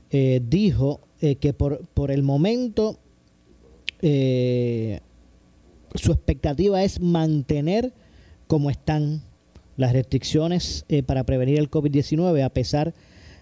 [0.10, 2.98] eh, dijo eh, que por, por el momento
[4.02, 5.02] eh,
[5.96, 7.94] su expectativa es mantener
[8.48, 9.24] como están
[9.76, 12.94] las restricciones para prevenir el COVID-19 a pesar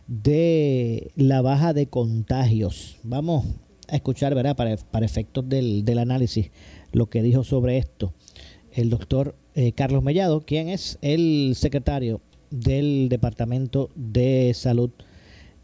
[0.07, 2.97] de la baja de contagios.
[3.03, 3.45] Vamos
[3.87, 4.55] a escuchar, ¿verdad?
[4.55, 6.51] Para, para efectos del, del análisis,
[6.95, 8.13] lo que dijo sobre esto
[8.73, 14.89] el doctor eh, Carlos Mellado, quien es el secretario del Departamento de Salud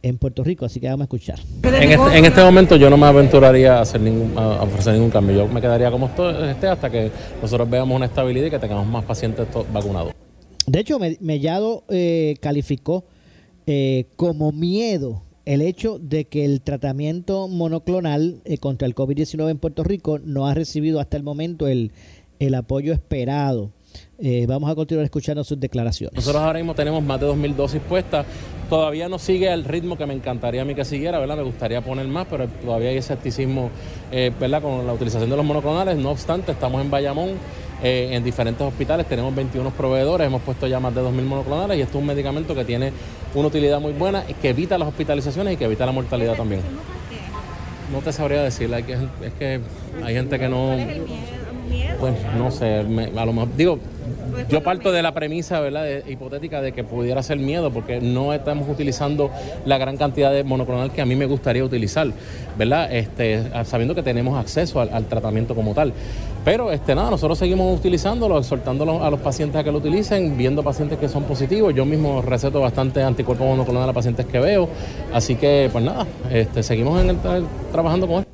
[0.02, 1.40] en Puerto Rico, así que vamos a escuchar.
[1.64, 5.12] En este, en este momento yo no me aventuraría a, hacer ningún, a ofrecer ningún
[5.12, 7.12] cambio, yo me quedaría como esté hasta que
[7.42, 10.14] nosotros veamos una estabilidad y que tengamos más pacientes vacunados.
[10.66, 13.04] De hecho, Mellado eh, calificó
[13.68, 19.58] eh, como miedo el hecho de que el tratamiento monoclonal eh, contra el COVID-19 en
[19.58, 21.92] Puerto Rico no ha recibido hasta el momento el,
[22.40, 23.72] el apoyo esperado.
[24.20, 26.16] Eh, vamos a continuar escuchando sus declaraciones.
[26.16, 28.26] Nosotros ahora mismo tenemos más de 2.000 dosis puestas.
[28.70, 31.38] Todavía no sigue el ritmo que me encantaría a mí que siguiera, ¿verdad?
[31.38, 33.70] Me gustaría poner más, pero todavía hay escepticismo,
[34.12, 34.62] eh, ¿verdad?
[34.62, 35.98] Con la utilización de los monoclonales.
[35.98, 37.32] No obstante, estamos en Bayamón
[37.84, 41.82] eh, en diferentes hospitales, tenemos 21 proveedores, hemos puesto ya más de 2.000 monoclonales y
[41.82, 42.92] esto es un medicamento que tiene
[43.34, 46.62] una utilidad muy buena, que evita las hospitalizaciones y que evita la mortalidad también.
[47.92, 49.60] No te sabría decir, es que
[50.04, 50.78] hay gente que no...
[52.00, 53.80] Pues no sé, a lo mejor, digo,
[54.50, 58.68] yo parto de la premisa, ¿verdad?, hipotética de que pudiera ser miedo, porque no estamos
[58.70, 59.30] utilizando
[59.66, 62.08] la gran cantidad de monoclonal que a mí me gustaría utilizar,
[62.58, 65.94] ¿verdad?, este, sabiendo que tenemos acceso al, tratamiento como tal.
[66.44, 70.64] Pero este, nada, nosotros seguimos utilizándolo, exhortándolo a los pacientes a que lo utilicen, viendo
[70.64, 71.76] pacientes que son positivos.
[71.76, 74.68] Yo mismo receto bastante anticuerpos monoclonal a pacientes que veo.
[75.14, 77.16] Así que, pues nada, este, seguimos en
[77.72, 78.31] trabajando con esto.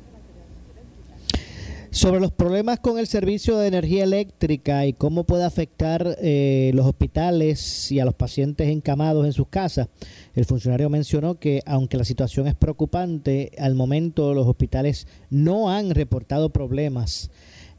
[1.90, 6.84] Sobre los problemas con el servicio de energía eléctrica y cómo puede afectar eh, los
[6.84, 9.88] hospitales y a los pacientes encamados en sus casas,
[10.34, 15.90] el funcionario mencionó que aunque la situación es preocupante, al momento los hospitales no han
[15.90, 17.30] reportado problemas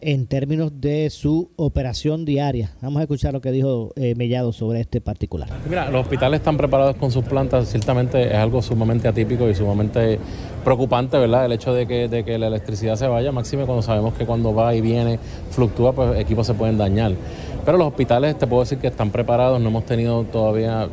[0.02, 2.72] en términos de su operación diaria.
[2.82, 5.50] Vamos a escuchar lo que dijo eh, Mellado sobre este particular.
[5.70, 10.20] Mira, los hospitales están preparados con sus plantas, ciertamente es algo sumamente atípico y sumamente
[10.64, 11.46] preocupante, ¿verdad?
[11.46, 14.54] El hecho de que, de que la electricidad se vaya, máximo cuando sabemos que cuando
[14.54, 15.20] va y viene,
[15.52, 17.14] fluctúa, pues equipos se pueden dañar.
[17.66, 20.88] Pero los hospitales, te puedo decir que están preparados, no hemos tenido todavía,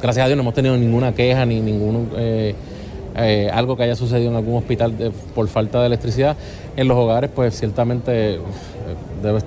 [0.00, 2.10] gracias a Dios, no hemos tenido ninguna queja ni ningún...
[2.16, 2.54] Eh,
[3.16, 4.92] eh, algo que haya sucedido en algún hospital
[5.34, 6.36] por falta de electricidad.
[6.76, 8.38] En los hogares, pues ciertamente eh,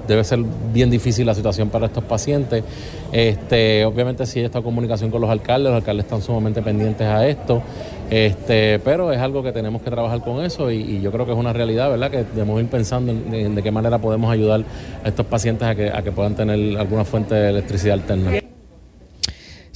[0.08, 0.40] debe, ser
[0.74, 2.64] bien difícil la situación para estos pacientes.
[3.12, 7.28] Este, obviamente sí hay esta comunicación con los alcaldes, los alcaldes están sumamente pendientes a
[7.28, 7.62] esto,
[8.10, 11.38] este, pero es algo que tenemos que trabajar con eso y, yo creo que es
[11.38, 12.12] una realidad, ¿verdad?
[12.12, 14.64] Que debemos ir pensando en, de qué manera podemos ayudar
[15.04, 18.39] a estos pacientes a que, a que puedan tener alguna fuente de electricidad alterna.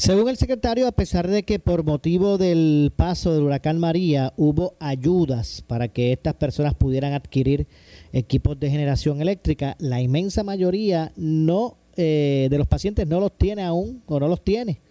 [0.03, 4.75] Según el secretario, a pesar de que por motivo del paso del huracán María hubo
[4.81, 7.67] ayudas para que estas personas pudieran adquirir
[8.11, 13.63] equipos de generación eléctrica, la inmensa mayoría no eh, de los pacientes no los tiene
[13.63, 14.81] aún o no los tiene.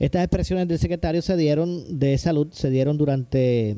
[0.00, 3.76] Estas expresiones del secretario se dieron de salud, se dieron durante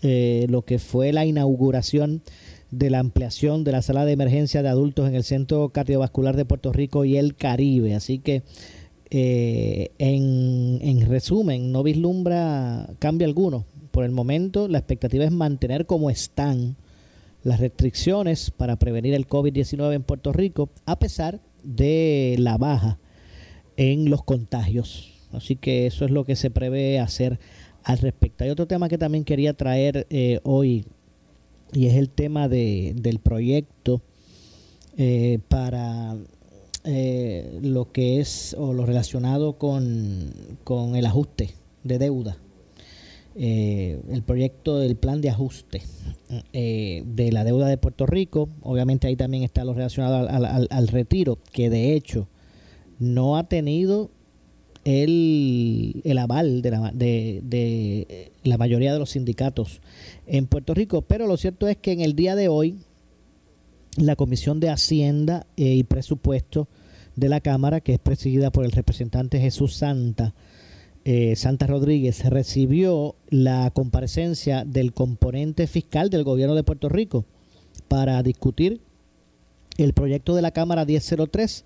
[0.00, 2.22] eh, lo que fue la inauguración
[2.70, 6.46] de la ampliación de la sala de emergencia de adultos en el Centro Cardiovascular de
[6.46, 7.94] Puerto Rico y el Caribe.
[7.94, 8.42] Así que
[9.10, 13.64] eh, en, resumen, no vislumbra cambio alguno.
[13.90, 16.76] Por el momento, la expectativa es mantener como están
[17.42, 22.98] las restricciones para prevenir el COVID-19 en Puerto Rico, a pesar de la baja
[23.76, 25.14] en los contagios.
[25.32, 27.38] Así que eso es lo que se prevé hacer
[27.84, 28.44] al respecto.
[28.44, 30.84] Hay otro tema que también quería traer eh, hoy
[31.72, 34.00] y es el tema de, del proyecto
[34.96, 36.16] eh, para
[36.90, 40.32] eh, lo que es o lo relacionado con,
[40.64, 41.50] con el ajuste
[41.84, 42.38] de deuda.
[43.36, 45.82] Eh, el proyecto del plan de ajuste
[46.54, 48.48] eh, de la deuda de Puerto Rico.
[48.62, 52.26] Obviamente ahí también está lo relacionado al, retiro, que de hecho
[52.98, 54.10] no ha tenido
[54.84, 59.82] el, el aval de la, de, de la mayoría de los sindicatos
[60.26, 61.02] en Puerto Rico.
[61.02, 62.78] Pero lo cierto es que en el día de hoy
[63.98, 66.66] la Comisión de Hacienda y Presupuesto
[67.18, 70.34] de la Cámara, que es presidida por el representante Jesús Santa,
[71.04, 77.24] eh, Santa Rodríguez recibió la comparecencia del componente fiscal del gobierno de Puerto Rico
[77.88, 78.80] para discutir
[79.78, 81.64] el proyecto de la Cámara 1003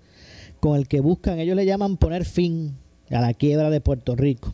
[0.59, 2.75] con el que buscan, ellos le llaman poner fin
[3.09, 4.53] a la quiebra de Puerto Rico.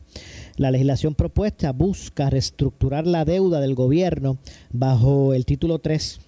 [0.55, 4.37] La legislación propuesta busca reestructurar la deuda del gobierno
[4.71, 6.19] bajo el título 3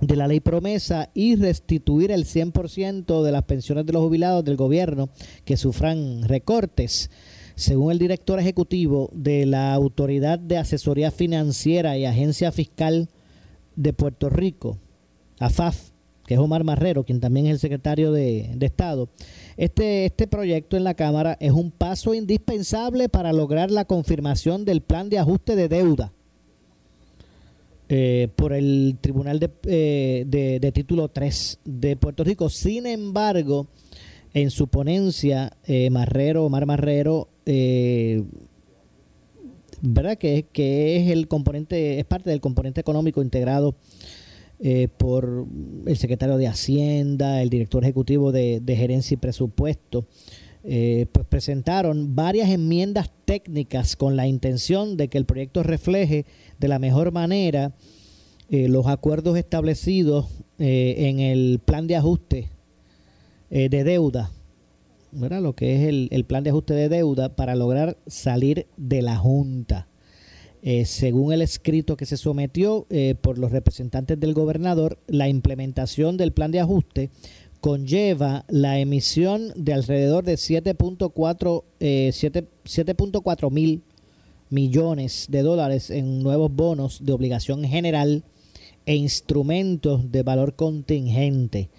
[0.00, 4.56] de la ley promesa y restituir el 100% de las pensiones de los jubilados del
[4.56, 5.10] gobierno
[5.44, 7.10] que sufran recortes.
[7.54, 13.10] Según el director ejecutivo de la Autoridad de Asesoría Financiera y Agencia Fiscal
[13.76, 14.78] de Puerto Rico,
[15.38, 15.90] AFAF,
[16.26, 19.10] que es Omar Marrero, quien también es el secretario de, Estado,
[19.56, 24.80] este, este proyecto en la Cámara es un paso indispensable para lograr la confirmación del
[24.80, 26.12] plan de ajuste de deuda
[27.92, 32.48] eh, por el Tribunal eh, de, de, Título 3 de Puerto Rico.
[32.48, 33.66] Sin embargo,
[34.32, 37.26] en su ponencia, eh, Marrero, Omar Marrero,
[39.80, 40.16] ¿verdad?
[40.18, 43.74] Que, que es el componente, es parte del componente económico integrado
[44.96, 45.46] por
[45.84, 50.06] el secretario de Hacienda, el director ejecutivo de, de Gerencia y Presupuesto.
[50.62, 56.26] Pues presentaron varias enmiendas técnicas con la intención de que el proyecto refleje
[56.58, 57.74] de la mejor manera
[58.52, 60.26] eh, los acuerdos establecidos
[60.58, 62.50] eh, en el plan de ajuste
[63.48, 64.32] eh, de deuda,
[65.12, 65.40] ¿verdad?
[65.40, 69.86] lo que es el, plan de ajuste de deuda para lograr salir de la Junta.
[70.84, 72.88] según el escrito que se sometió
[73.20, 77.10] por los representantes del gobernador, la implementación del plan de ajuste
[77.60, 83.82] conlleva la emisión de alrededor de 7.4 7.4 mil
[84.48, 88.24] millones de dólares en nuevos bonos de obligación general
[88.86, 91.70] e instrumentos de valor contingente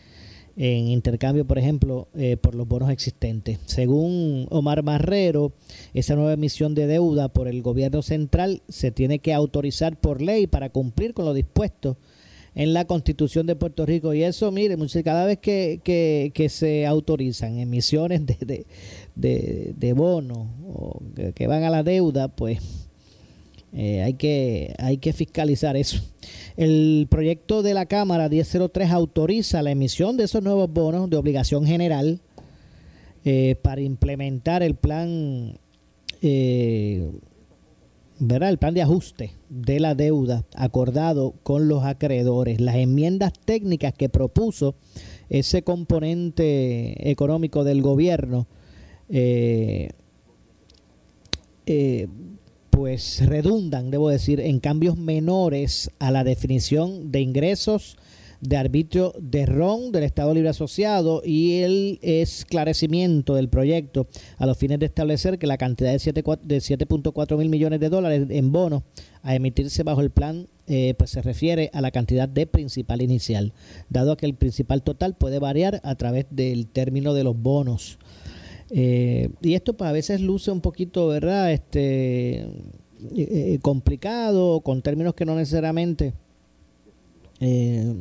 [0.57, 3.59] en intercambio, por ejemplo, eh, por los bonos existentes.
[3.65, 5.53] Según Omar Marrero,
[5.93, 10.47] esa nueva emisión de deuda por el gobierno central se tiene que autorizar por ley
[10.47, 11.97] para cumplir con lo dispuesto
[12.55, 14.13] en la Constitución de Puerto Rico.
[14.13, 18.65] Y eso, mire, cada vez que, que, se autorizan emisiones de,
[19.15, 20.47] de, de, bonos
[21.35, 22.59] que, van a la deuda, pues
[23.73, 26.01] eh, hay, que, hay que fiscalizar eso.
[26.57, 31.65] El proyecto de la Cámara 1003 autoriza la emisión de esos nuevos bonos de obligación
[31.65, 32.19] general
[33.23, 35.57] eh, para implementar el plan
[36.21, 37.09] eh,
[38.21, 38.49] ¿verdad?
[38.49, 44.09] el plan de ajuste de la deuda acordado con los acreedores, las enmiendas técnicas que
[44.09, 44.75] propuso
[45.29, 48.47] ese componente económico del gobierno,
[49.09, 49.89] eh,
[51.65, 52.07] eh,
[52.69, 57.97] pues redundan, debo decir, en cambios menores a la definición de ingresos
[58.41, 64.57] de arbitrio de RON del Estado Libre Asociado y el esclarecimiento del proyecto a los
[64.57, 68.83] fines de establecer que la cantidad de 7.4 mil millones de dólares en bonos
[69.21, 73.53] a emitirse bajo el plan eh, pues se refiere a la cantidad de principal inicial,
[73.89, 77.99] dado que el principal total puede variar a través del término de los bonos.
[78.69, 81.51] Eh, y esto pues a veces luce un poquito, ¿verdad?
[81.51, 82.47] Este
[83.15, 86.13] eh, complicado, con términos que no necesariamente
[87.41, 87.95] eh,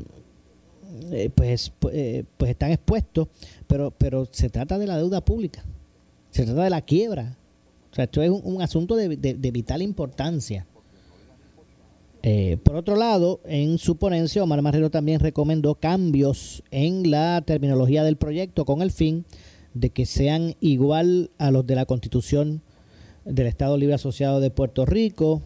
[1.34, 3.28] pues, eh, pues están expuestos,
[3.66, 5.64] pero, pero se trata de la deuda pública,
[6.30, 7.36] se trata de la quiebra.
[7.90, 9.08] O sea, esto es un, asunto de,
[9.50, 10.66] vital importancia.
[12.22, 18.04] Eh, por otro lado, en su ponencia, Omar Marrero también recomendó cambios en la terminología
[18.04, 19.24] del proyecto con el fin
[19.74, 22.62] de que sean igual a los de la Constitución
[23.24, 25.42] del Estado Libre Asociado de Puerto Rico,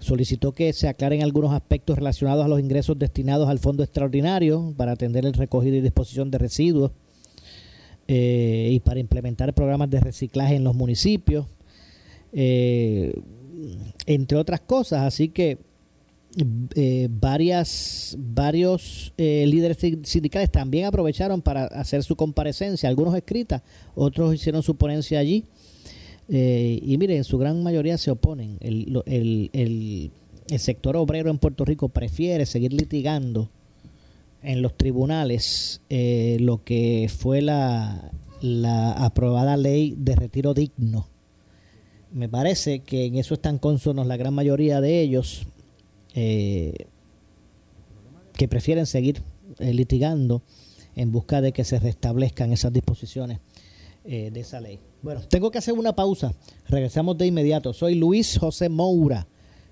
[0.00, 4.92] solicitó que se aclaren algunos aspectos relacionados a los ingresos destinados al Fondo Extraordinario para
[4.92, 6.92] atender el recogido y disposición de residuos
[8.08, 11.46] eh, y para implementar programas de reciclaje en los municipios,
[12.32, 13.14] eh,
[14.06, 15.02] entre otras cosas.
[15.02, 15.58] Así que
[16.74, 23.62] eh, varias, varios líderes sindicales también aprovecharon para hacer su comparecencia, algunos escritas,
[23.94, 25.44] otros hicieron su ponencia allí
[26.28, 28.58] eh, y mire, en su gran mayoría se oponen.
[28.60, 33.50] El, el, el, sector obrero en Puerto Rico prefiere seguir litigando
[34.42, 41.08] en los tribunales eh, lo que fue la, la aprobada ley de retiro digno.
[42.12, 45.46] Me parece que en eso están consonos la gran mayoría de ellos
[46.14, 46.86] eh,
[48.34, 49.22] que prefieren seguir
[49.58, 50.42] litigando
[50.94, 53.38] en busca de que se restablezcan esas disposiciones
[54.04, 54.78] de esa ley.
[55.06, 56.34] Bueno, tengo que hacer una pausa.
[56.68, 57.72] Regresamos de inmediato.
[57.72, 59.28] Soy Luis José Moura.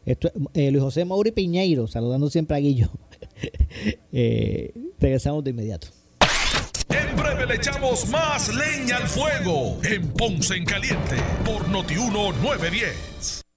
[0.07, 2.89] Esto, eh, Luis José Moura y Piñeiro, saludando siempre a Guillo.
[4.12, 5.89] Eh, regresamos de inmediato.
[6.89, 13.43] En breve le echamos más leña al fuego en Ponce en Caliente por Notiuno 910.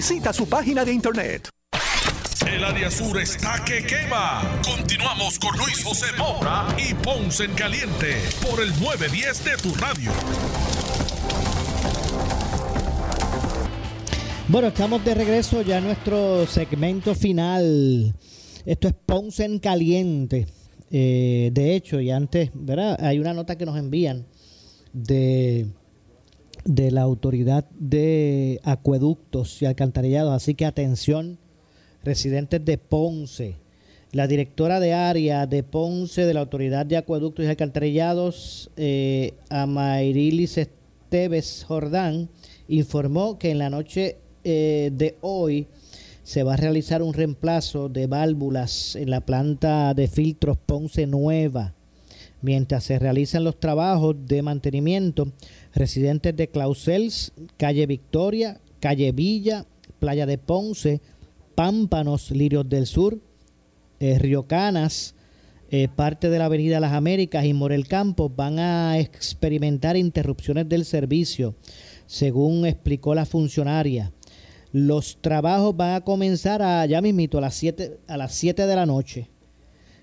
[0.00, 1.50] Visita su página de internet.
[2.50, 4.40] El área sur está que quema.
[4.64, 10.10] Continuamos con Luis José Moura y Ponce en Caliente por el 910 de tu radio.
[14.48, 18.14] Bueno, estamos de regreso ya a nuestro segmento final.
[18.64, 20.46] Esto es Ponce en Caliente.
[20.90, 22.96] Eh, de hecho, y antes, ¿verdad?
[23.04, 24.24] Hay una nota que nos envían
[24.94, 25.66] de,
[26.64, 30.32] de la Autoridad de Acueductos y Alcantarillados.
[30.32, 31.38] Así que atención,
[32.04, 33.56] residentes de Ponce.
[34.12, 40.58] La directora de área de Ponce de la Autoridad de Acueductos y Alcantarillados, eh, Amairilis
[40.58, 42.28] Esteves Jordán,
[42.66, 45.68] informó que en la noche eh, de hoy
[46.22, 51.74] se va a realizar un reemplazo de válvulas en la planta de filtros Ponce Nueva.
[52.42, 55.32] Mientras se realizan los trabajos de mantenimiento,
[55.74, 59.66] residentes de Clausels, calle Victoria, calle Villa,
[59.98, 61.00] Playa de Ponce,
[61.54, 63.18] Pámpanos, Lirios del Sur,
[64.00, 65.14] eh, Río Canas,
[65.70, 70.84] eh, parte de la Avenida Las Américas y Morel Campos van a experimentar interrupciones del
[70.84, 71.54] servicio,
[72.06, 74.12] según explicó la funcionaria.
[74.72, 78.76] Los trabajos van a comenzar a, ya mismito a las 7 a las 7 de
[78.76, 79.28] la noche.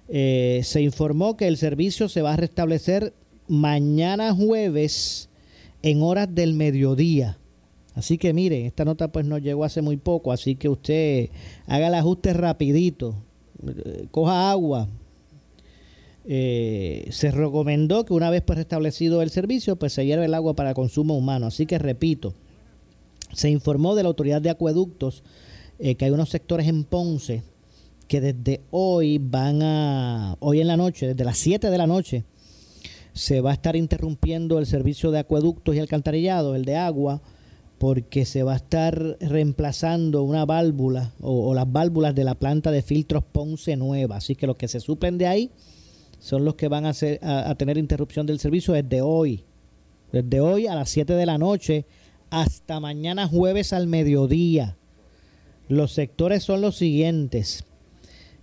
[0.07, 3.13] Eh, se informó que el servicio se va a restablecer
[3.47, 5.29] mañana jueves
[5.81, 7.37] en horas del mediodía.
[7.95, 11.29] Así que miren, esta nota pues nos llegó hace muy poco, así que usted
[11.65, 13.15] haga el ajuste rapidito,
[13.65, 14.87] eh, coja agua.
[16.29, 20.55] Eh, se recomendó que una vez pues restablecido el servicio, pues se hierve el agua
[20.55, 21.47] para consumo humano.
[21.47, 22.33] Así que repito,
[23.33, 25.23] se informó de la autoridad de acueductos
[25.79, 27.43] eh, que hay unos sectores en Ponce
[28.07, 32.23] que desde hoy van a, hoy en la noche, desde las 7 de la noche,
[33.17, 37.21] se va a estar interrumpiendo el servicio de acueductos y alcantarillado, el de agua,
[37.79, 42.81] porque se va a estar reemplazando una válvula o, las válvulas de la planta de
[42.81, 44.17] filtros Ponce Nueva.
[44.17, 45.51] Así que los que se suplen de ahí
[46.19, 49.43] son los que van a tener interrupción del servicio desde hoy.
[50.11, 51.85] Desde hoy a las 7 de la noche
[52.29, 54.77] hasta mañana jueves al mediodía.
[55.67, 57.65] Los sectores son los siguientes.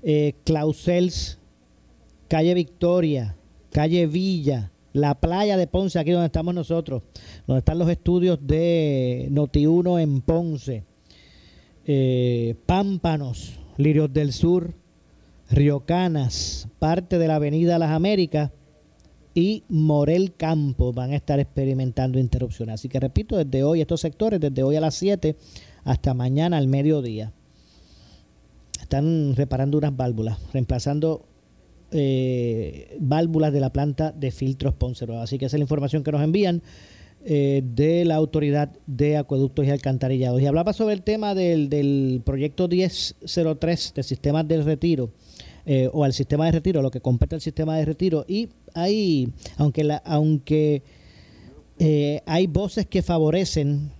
[0.02, 1.38] Eh, Clausels,
[2.28, 3.36] calle Victoria,
[3.74, 7.02] calle Villa, la playa de Ponce, aquí donde estamos nosotros,
[7.44, 10.84] donde están los estudios de Noti1 en Ponce,
[11.84, 14.74] eh, Pámpanos, Lirios del Sur,
[15.50, 18.52] Riocanas, parte de la Avenida Las Américas
[19.34, 22.74] y Morel Campo van a estar experimentando interrupciones.
[22.74, 25.34] Así que repito, desde hoy estos sectores, desde hoy a las 7
[25.82, 27.32] hasta mañana al mediodía,
[28.80, 31.26] están reparando unas válvulas, reemplazando
[31.94, 36.12] eh, válvulas de la planta de filtros Ponce Así que esa es la información que
[36.12, 36.62] nos envían
[37.24, 40.42] eh, de la Autoridad de Acueductos y Alcantarillados.
[40.42, 45.10] Y hablaba sobre el tema del, del proyecto 1003 de sistemas del retiro.
[45.66, 48.26] Eh, o al sistema de retiro, lo que compete al sistema de retiro.
[48.28, 50.82] Y hay, aunque, la, aunque
[51.78, 53.90] eh, hay voces que favorecen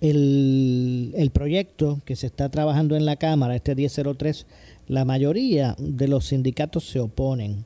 [0.00, 4.46] el, el, proyecto que se está trabajando en la Cámara, este 1003,
[4.86, 7.64] la mayoría de los sindicatos se oponen.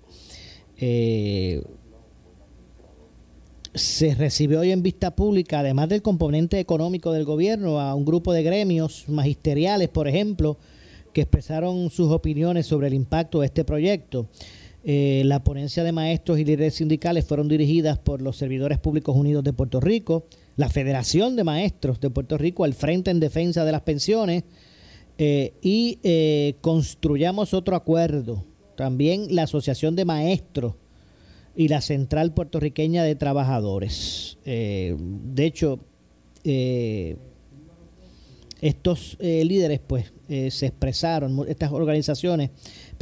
[0.79, 1.63] Eh,
[3.75, 8.33] se recibió hoy en vista pública, además del componente económico del gobierno, a un grupo
[8.33, 10.59] de gremios magisteriales, por ejemplo,
[11.13, 14.29] que expresaron sus opiniones sobre el impacto de este proyecto.
[14.85, 19.45] Eh, la ponencia de maestros y líderes sindicales fueron dirigidas por los Servidores Públicos Unidos
[19.45, 20.27] de Puerto Rico,
[20.57, 24.43] la Federación de Maestros de Puerto Rico, al Frente en Defensa de las Pensiones
[25.19, 28.45] eh, y eh, Construyamos Otro Acuerdo.
[28.77, 30.75] También la Asociación de Maestros
[31.55, 34.39] y la Central Puertorriqueña de Trabajadores.
[34.45, 35.79] de hecho,
[38.61, 42.51] estos líderes pues se expresaron, estas organizaciones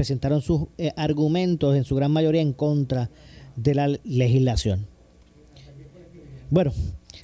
[0.00, 3.10] presentaron sus eh, argumentos en su gran mayoría en contra
[3.54, 4.86] de la legislación.
[6.48, 6.72] Bueno,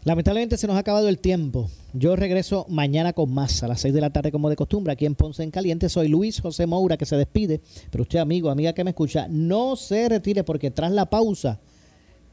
[0.04, 1.70] lamentablemente se nos ha acabado el tiempo.
[1.94, 5.06] Yo regreso mañana con más a las 6 de la tarde como de costumbre aquí
[5.06, 5.88] en Ponce en Caliente.
[5.88, 9.74] Soy Luis José Moura que se despide, pero usted amigo, amiga que me escucha, no
[9.76, 11.58] se retire porque tras la pausa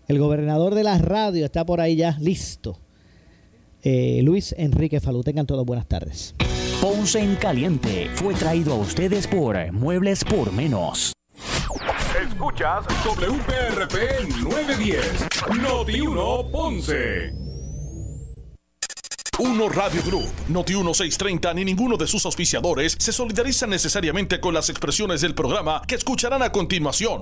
[0.09, 2.77] El gobernador de la radio está por ahí ya listo.
[3.81, 6.35] Eh, Luis Enrique Falú, tengan todos buenas tardes.
[6.83, 11.13] Ponce en Caliente fue traído a ustedes por Muebles por Menos.
[12.21, 15.27] Escuchas WPRP 910,
[15.61, 17.43] Noti 1 Ponce.
[19.39, 24.69] Uno Radio Group, Noti 1630 ni ninguno de sus auspiciadores se solidarizan necesariamente con las
[24.69, 27.21] expresiones del programa que escucharán a continuación.